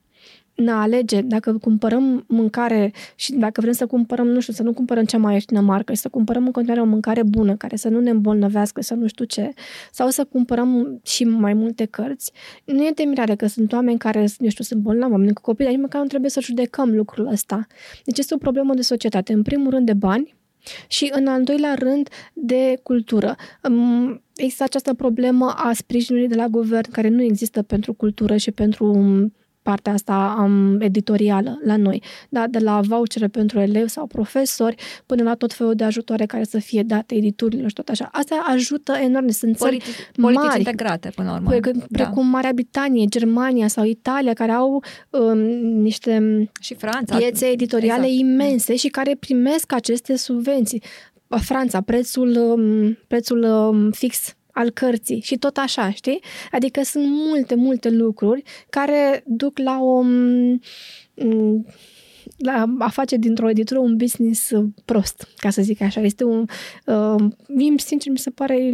[0.54, 5.04] ne alege, dacă cumpărăm mâncare și dacă vrem să cumpărăm, nu știu, să nu cumpărăm
[5.04, 8.00] cea mai ieftină marcă și să cumpărăm în continuare o mâncare bună, care să nu
[8.00, 9.52] ne îmbolnăvească, să nu știu ce,
[9.92, 12.32] sau să cumpărăm și mai multe cărți,
[12.64, 15.64] nu e de mirare că sunt oameni care, nu știu, sunt bolnavi, oameni cu copii,
[15.64, 17.66] dar nici măcar nu trebuie să judecăm lucrul ăsta.
[18.04, 19.32] Deci este o problemă de societate.
[19.32, 20.34] În primul rând de bani,
[20.88, 23.36] și în al doilea rând de cultură.
[24.36, 28.92] Există această problemă a sprijinului de la guvern care nu există pentru cultură și pentru
[29.64, 32.02] partea asta um, editorială la noi.
[32.28, 36.44] Da, de la vouchere pentru elevi sau profesori până la tot felul de ajutoare care
[36.44, 38.08] să fie date editurilor și tot așa.
[38.12, 39.28] Asta ajută enorm.
[39.28, 41.48] Sunt țări Politi- politici mari, integrate până la urmă.
[41.50, 41.86] Precum, da.
[41.90, 45.38] precum Marea Britanie, Germania sau Italia, care au um,
[45.82, 47.16] niște și Franța.
[47.16, 48.20] piețe editoriale exact.
[48.20, 50.82] imense și care primesc aceste subvenții.
[51.28, 56.22] Franța, prețul, um, prețul um, fix al cărții și tot așa, știi?
[56.50, 60.02] Adică sunt multe, multe lucruri care duc la o
[62.36, 66.00] la a face dintr-o editură un business uh, prost, ca să zic așa.
[66.00, 66.44] Este un...
[66.86, 68.72] Uh, mie, sincer, mi se pare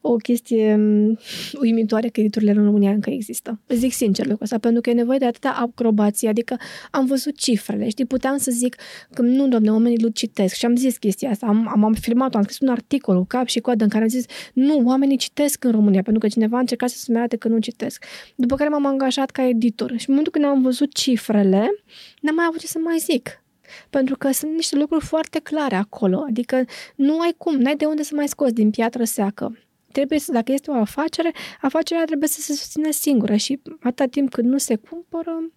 [0.00, 1.18] o chestie um,
[1.60, 3.60] uimitoare că editurile în România încă există.
[3.68, 6.56] Zic sincer lucrul ăsta, pentru că e nevoie de atâta acrobație, adică
[6.90, 8.76] am văzut cifrele, știi, puteam să zic
[9.12, 12.34] că nu, doamne, oamenii lu citesc și am zis chestia asta, am, am, am filmat
[12.34, 15.64] am scris un articol cu cap și coadă în care am zis, nu, oamenii citesc
[15.64, 18.04] în România, pentru că cineva a încercat să-mi arate că nu citesc.
[18.34, 21.82] După care m-am angajat ca editor și în momentul când am văzut cifrele,
[22.20, 23.42] n-am mai avut ce să mai zic.
[23.90, 26.24] Pentru că sunt niște lucruri foarte clare acolo.
[26.28, 29.58] Adică nu ai cum, n-ai de unde să mai scoți din piatră seacă.
[29.92, 34.32] Trebuie să, dacă este o afacere, afacerea trebuie să se susțină singură și atâta timp
[34.32, 35.50] cât nu se cumpără,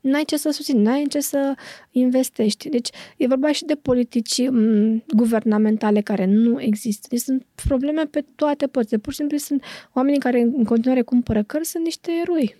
[0.00, 1.54] n-ai ce să susțini, n-ai ce să
[1.90, 2.68] investești.
[2.68, 7.06] Deci e vorba și de politici m- mm, guvernamentale care nu există.
[7.10, 8.98] Deci sunt probleme pe toate părțile.
[8.98, 12.56] Pur și simplu sunt oamenii care în continuare cumpără cărți, sunt niște eroi.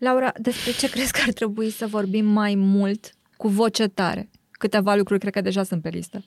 [0.00, 4.30] Laura, despre ce crezi că ar trebui să vorbim mai mult cu voce tare?
[4.50, 6.24] Câteva lucruri cred că deja sunt pe listă.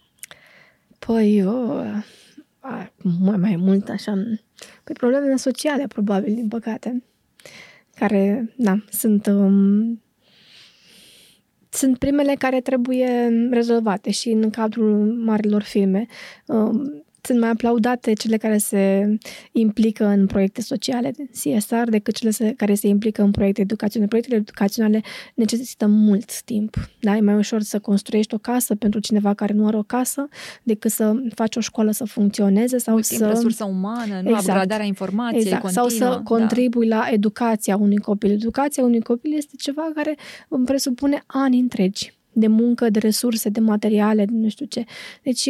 [0.99, 1.83] Păi, eu,
[3.19, 4.13] mai, mai mult așa,
[4.83, 7.03] păi problemele sociale, probabil, din păcate,
[7.95, 10.01] care, da, sunt, um,
[11.69, 16.05] sunt primele care trebuie rezolvate și în cadrul marilor filme.
[16.45, 19.15] Um, sunt mai aplaudate cele care se
[19.51, 24.09] implică în proiecte sociale de CSR decât cele se, care se implică în proiecte educaționale.
[24.09, 25.01] Proiectele educaționale
[25.33, 26.89] necesită mult timp.
[26.99, 27.15] Da?
[27.15, 30.27] E mai ușor să construiești o casă pentru cineva care nu are o casă
[30.63, 33.15] decât să faci o școală să funcționeze sau mult să...
[33.15, 34.47] Timp, resursă umană, nu exact.
[34.47, 35.61] upgradarea informației exact.
[35.61, 36.21] Continuă, sau să da.
[36.23, 38.31] contribui la educația unui copil.
[38.31, 40.17] Educația unui copil este ceva care
[40.65, 44.83] presupune ani întregi de muncă, de resurse, de materiale, de nu știu ce.
[45.23, 45.49] Deci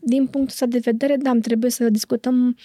[0.00, 2.56] din punctul ăsta de vedere, da, trebuie să discutăm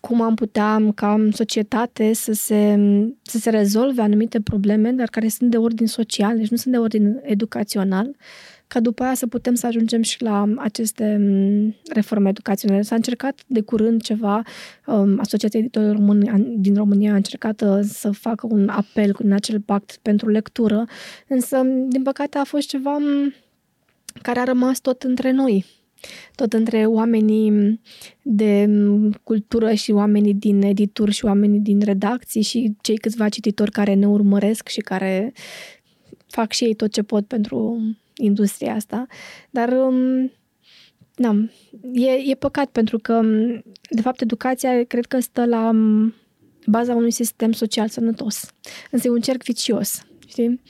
[0.00, 2.78] cum am putea, ca societate, să se,
[3.22, 6.80] să se rezolve anumite probleme, dar care sunt de ordin social, deci nu sunt de
[6.80, 8.16] ordin educațional,
[8.66, 11.20] ca după aia să putem să ajungem și la aceste
[11.92, 12.82] reforme educaționale.
[12.82, 14.42] S-a încercat de curând ceva,
[14.86, 15.98] um, Asociația Editorilor
[16.56, 20.84] din România a încercat uh, să facă un apel în acel pact pentru lectură,
[21.28, 22.96] însă, din păcate, a fost ceva
[24.22, 25.64] care a rămas tot între noi
[26.34, 27.80] tot între oamenii
[28.22, 28.68] de
[29.22, 34.08] cultură și oamenii din edituri și oamenii din redacții și cei câțiva cititori care ne
[34.08, 35.32] urmăresc și care
[36.26, 37.80] fac și ei tot ce pot pentru
[38.16, 39.06] industria asta.
[39.50, 40.32] Dar, um,
[41.14, 41.36] da,
[41.92, 43.20] e, e păcat pentru că,
[43.90, 46.14] de fapt, educația cred că stă la um,
[46.66, 48.52] baza unui sistem social sănătos.
[48.90, 50.60] Însă e un cerc vicios, știi?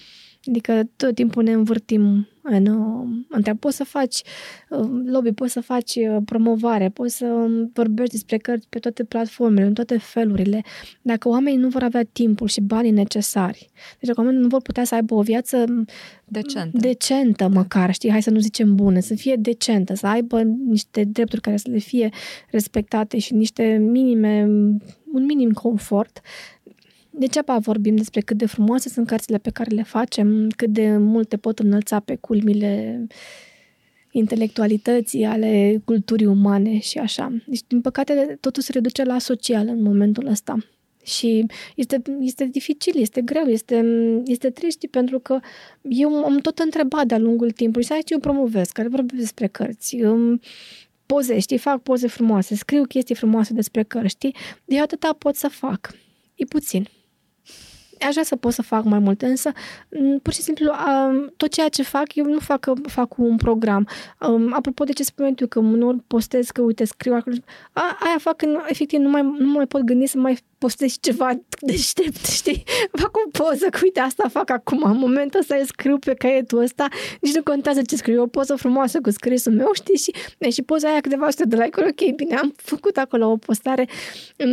[0.49, 4.23] Adică tot timpul ne învârtim în, uh, între poți să faci
[4.71, 9.05] uh, lobby, poți să faci uh, promovare, poți să um, vorbești despre cărți pe toate
[9.05, 10.63] platformele, în toate felurile.
[11.03, 14.85] Dacă oamenii nu vor avea timpul și banii necesari, deci dacă oamenii nu vor putea
[14.85, 15.65] să aibă o viață
[16.25, 21.05] decentă, decentă măcar, știi, hai să nu zicem bună, să fie decentă, să aibă niște
[21.05, 22.09] drepturi care să le fie
[22.51, 24.43] respectate și niște minime,
[25.13, 26.21] un minim confort,
[27.19, 31.37] Degeaba vorbim despre cât de frumoase sunt cărțile pe care le facem, cât de multe
[31.37, 33.07] pot înălța pe culmile
[34.11, 37.43] intelectualității, ale culturii umane și așa.
[37.47, 40.57] Deci, din păcate, totul se reduce la social în momentul ăsta.
[41.05, 43.85] Și este, este dificil, este greu, este,
[44.25, 45.41] este trist pentru că
[45.83, 49.97] eu am tot întrebat de-a lungul timpului, să eu promovez, care vorbesc despre cărți,
[51.07, 54.35] poze, știi, fac poze frumoase, scriu chestii frumoase despre cărți, știi?
[54.65, 55.95] Eu atâta pot să fac.
[56.35, 56.89] E puțin.
[58.01, 59.53] Aș vrea să pot să fac mai multe, însă
[60.23, 60.73] pur și simplu
[61.37, 63.89] tot ceea ce fac, eu nu fac, fac un program.
[64.51, 67.37] Apropo de ce spuneai tu, că unor postez că, uite, scriu acolo,
[67.73, 71.31] aia fac când efectiv nu mai, nu mai pot gândi să mai postez ceva
[71.61, 72.63] deștept, știi?
[72.93, 76.89] Fac o poză, că uite, asta fac acum, în momentul ăsta scriu pe caietul ăsta,
[77.21, 79.97] nici nu contează ce scriu, o poză frumoasă cu scrisul meu, știi?
[79.97, 80.13] Și,
[80.51, 83.89] și poza aia câteva sute de like ok, bine, am făcut acolo o postare,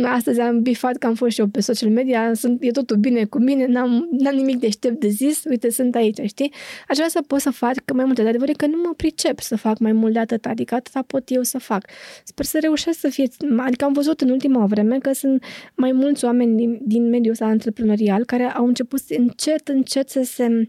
[0.04, 3.24] astăzi am bifat că am fost și eu pe social media, sunt, e totul bine
[3.24, 6.52] cu mine, n-am, n-am nimic deștept de zis, uite, sunt aici, știi?
[6.88, 9.56] Aș vrea să pot să fac mai multe, dar adevărul că nu mă pricep să
[9.56, 11.88] fac mai mult de atât, adică atâta pot eu să fac.
[12.24, 15.44] Sper să reușesc să fie, adică am văzut în ultima vreme că sunt
[15.74, 20.68] mai mulți oameni din, din mediul ăsta antreprenorial care au început încet, încet să se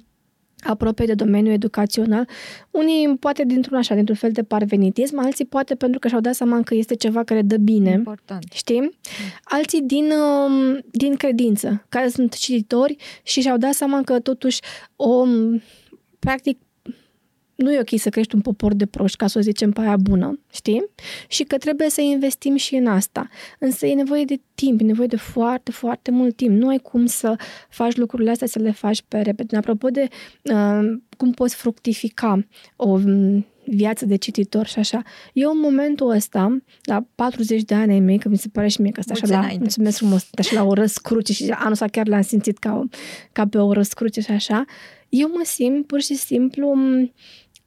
[0.65, 2.27] apropie de domeniul educațional.
[2.71, 6.61] Unii poate dintr-un așa, dintr-un fel de parvenitism, alții poate pentru că și-au dat seama
[6.61, 7.91] că este ceva care dă bine.
[7.91, 8.43] Important.
[8.53, 8.97] Știi?
[9.43, 14.59] Alții din, um, din credință, care sunt cititori și și-au dat seama că totuși
[14.95, 15.25] o
[16.19, 16.59] practic
[17.55, 19.97] nu e ok să crești un popor de proști, ca să o zicem pe aia
[19.97, 20.85] bună, știi?
[21.27, 23.27] Și că trebuie să investim și în asta.
[23.59, 26.61] Însă e nevoie de timp, e nevoie de foarte, foarte mult timp.
[26.61, 27.35] Nu ai cum să
[27.69, 29.57] faci lucrurile astea, să le faci pe repede.
[29.57, 30.07] Apropo de
[30.41, 30.79] uh,
[31.17, 35.01] cum poți fructifica o um, viață de cititor și așa.
[35.33, 38.81] Eu în momentul ăsta, la 40 de ani ai mei, că mi se pare și
[38.81, 42.07] mie că asta așa la, mulțumesc frumos, așa la o răscruce și anul ăsta chiar
[42.07, 42.83] l-am simțit ca,
[43.31, 44.65] ca pe o răscruce și așa,
[45.09, 47.11] eu mă simt pur și simplu um,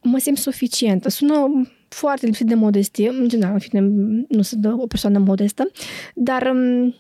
[0.03, 1.09] mă simt suficientă.
[1.09, 3.81] Sună foarte lipsit de modestie, în general, în fine,
[4.29, 5.71] nu sunt o persoană modestă,
[6.15, 6.95] dar um,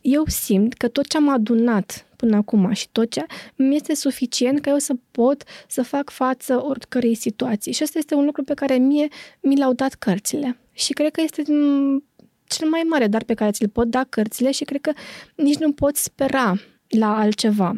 [0.00, 4.60] eu simt că tot ce am adunat până acum și tot ce mi este suficient
[4.60, 7.72] ca eu să pot să fac față oricărei situații.
[7.72, 9.08] Și asta este un lucru pe care mie
[9.40, 10.58] mi l-au dat cărțile.
[10.72, 12.04] Și cred că este um,
[12.44, 14.92] cel mai mare dar pe care ți-l pot da cărțile și cred că
[15.36, 16.54] nici nu pot spera
[16.88, 17.74] la altceva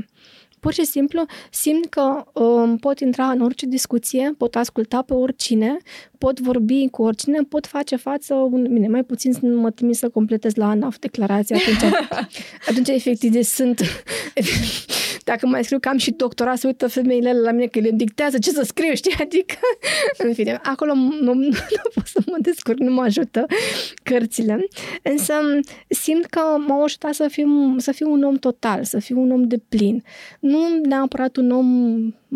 [0.65, 5.77] pur și simplu simt că um, pot intra în orice discuție, pot asculta pe oricine,
[6.25, 10.09] pot vorbi cu oricine, pot face față, un, bine, mai puțin să mă trimis să
[10.09, 11.95] completez la ANAF declarația, atunci,
[12.69, 13.81] atunci efectiv sunt
[15.31, 18.39] dacă mai scriu că am și doctorat, să uită femeile la mine că le dictează
[18.39, 19.15] ce să scriu, știi?
[19.21, 19.55] Adică,
[20.25, 21.51] în fine, acolo nu, nu, nu
[21.95, 23.47] pot să mă descurc, nu mă ajută
[24.03, 24.67] cărțile.
[25.03, 25.35] Însă
[25.89, 29.43] simt că m-au ajutat să fiu, să fiu un om total, să fiu un om
[29.43, 30.03] de plin.
[30.41, 31.69] Nu neapărat un om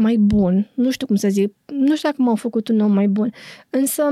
[0.01, 3.09] mai bun, nu știu cum să zic, nu știu dacă m-au făcut un om mai
[3.09, 3.33] bun,
[3.71, 4.03] însă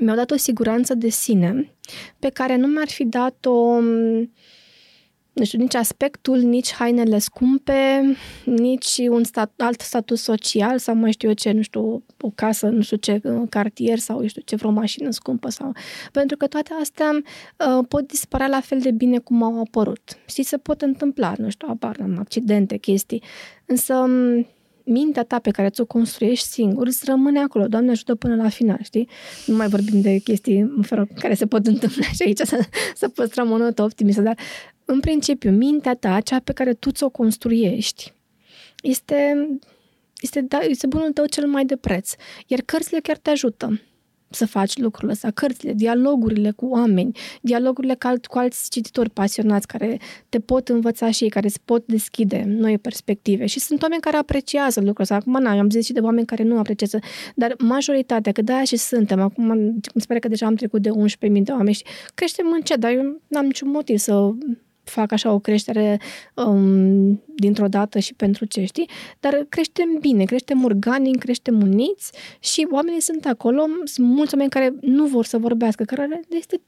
[0.00, 1.74] mi-au dat o siguranță de sine
[2.18, 3.80] pe care nu mi-ar fi dat-o
[5.32, 11.12] nu știu, nici aspectul, nici hainele scumpe, nici un stat, alt statut social sau mai
[11.12, 14.56] știu eu ce, nu știu, o casă, nu știu ce, cartier sau, eu știu ce,
[14.56, 15.72] vreo mașină scumpă sau...
[16.12, 20.18] Pentru că toate astea uh, pot dispărea la fel de bine cum au apărut.
[20.26, 23.22] Și se pot întâmpla, nu știu, apar accidente, chestii.
[23.66, 24.46] Însă um,
[24.90, 27.66] mintea ta pe care ți-o construiești singur îți rămâne acolo.
[27.66, 29.08] Doamne ajută până la final, știi?
[29.46, 32.58] Nu mai vorbim de chestii fără, care se pot întâmpla și aici să,
[32.94, 34.38] să păstrăm o notă optimistă, dar
[34.84, 38.12] în principiu, mintea ta, cea pe care tu ți-o construiești,
[38.82, 39.48] este,
[40.20, 42.12] este, da, este bunul tău cel mai de preț.
[42.46, 43.80] Iar cărțile chiar te ajută
[44.30, 49.66] să faci lucrurile astea, cărțile, dialogurile cu oameni, dialogurile cu, alt, cu alți cititori pasionați
[49.66, 53.46] care te pot învăța și ei, care îți pot deschide noi perspective.
[53.46, 55.14] Și sunt oameni care apreciază lucrul ăsta.
[55.14, 56.98] Acum, na, eu am zis și de oameni care nu apreciază,
[57.34, 61.42] dar majoritatea, că de-aia și suntem, acum îmi pare că deja am trecut de 11.000
[61.42, 64.30] de oameni și creștem încet, dar eu n-am niciun motiv să
[64.90, 66.00] fac așa o creștere
[66.34, 68.88] um, dintr-o dată și pentru ce știi,
[69.20, 74.74] dar creștem bine, creștem organic, creștem uniți și oamenii sunt acolo, sunt mulți oameni care
[74.80, 76.60] nu vor să vorbească, care este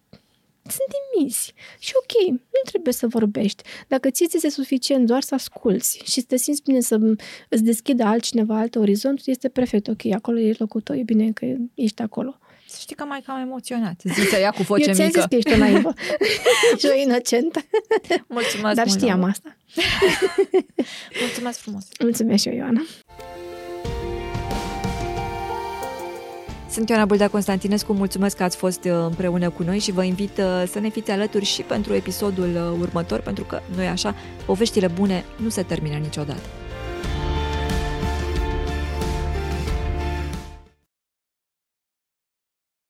[0.62, 1.52] sunt timizi.
[1.78, 3.62] Și ok, nu trebuie să vorbești.
[3.88, 6.98] Dacă ți este suficient doar să asculți și să te simți bine să
[7.48, 11.46] îți deschidă altcineva alt orizont, este perfect ok, acolo e locul tău, e bine că
[11.74, 12.38] ești acolo.
[12.82, 14.00] Să știi că mai cam emoționat.
[14.04, 15.02] Zice ea cu voce Eu mică.
[15.02, 15.94] Eu zis că ești o naivă
[16.78, 17.60] și o inocentă.
[18.26, 19.32] Mulțumesc Dar mult, știam Laura.
[19.32, 19.56] asta.
[21.24, 21.84] Mulțumesc frumos.
[22.00, 22.82] Mulțumesc și eu, Ioana.
[26.70, 30.38] Sunt Ioana Buldea Constantinescu, mulțumesc că ați fost uh, împreună cu noi și vă invit
[30.38, 34.14] uh, să ne fiți alături și pentru episodul uh, următor, pentru că, noi așa,
[34.46, 36.42] poveștile bune nu se termină niciodată.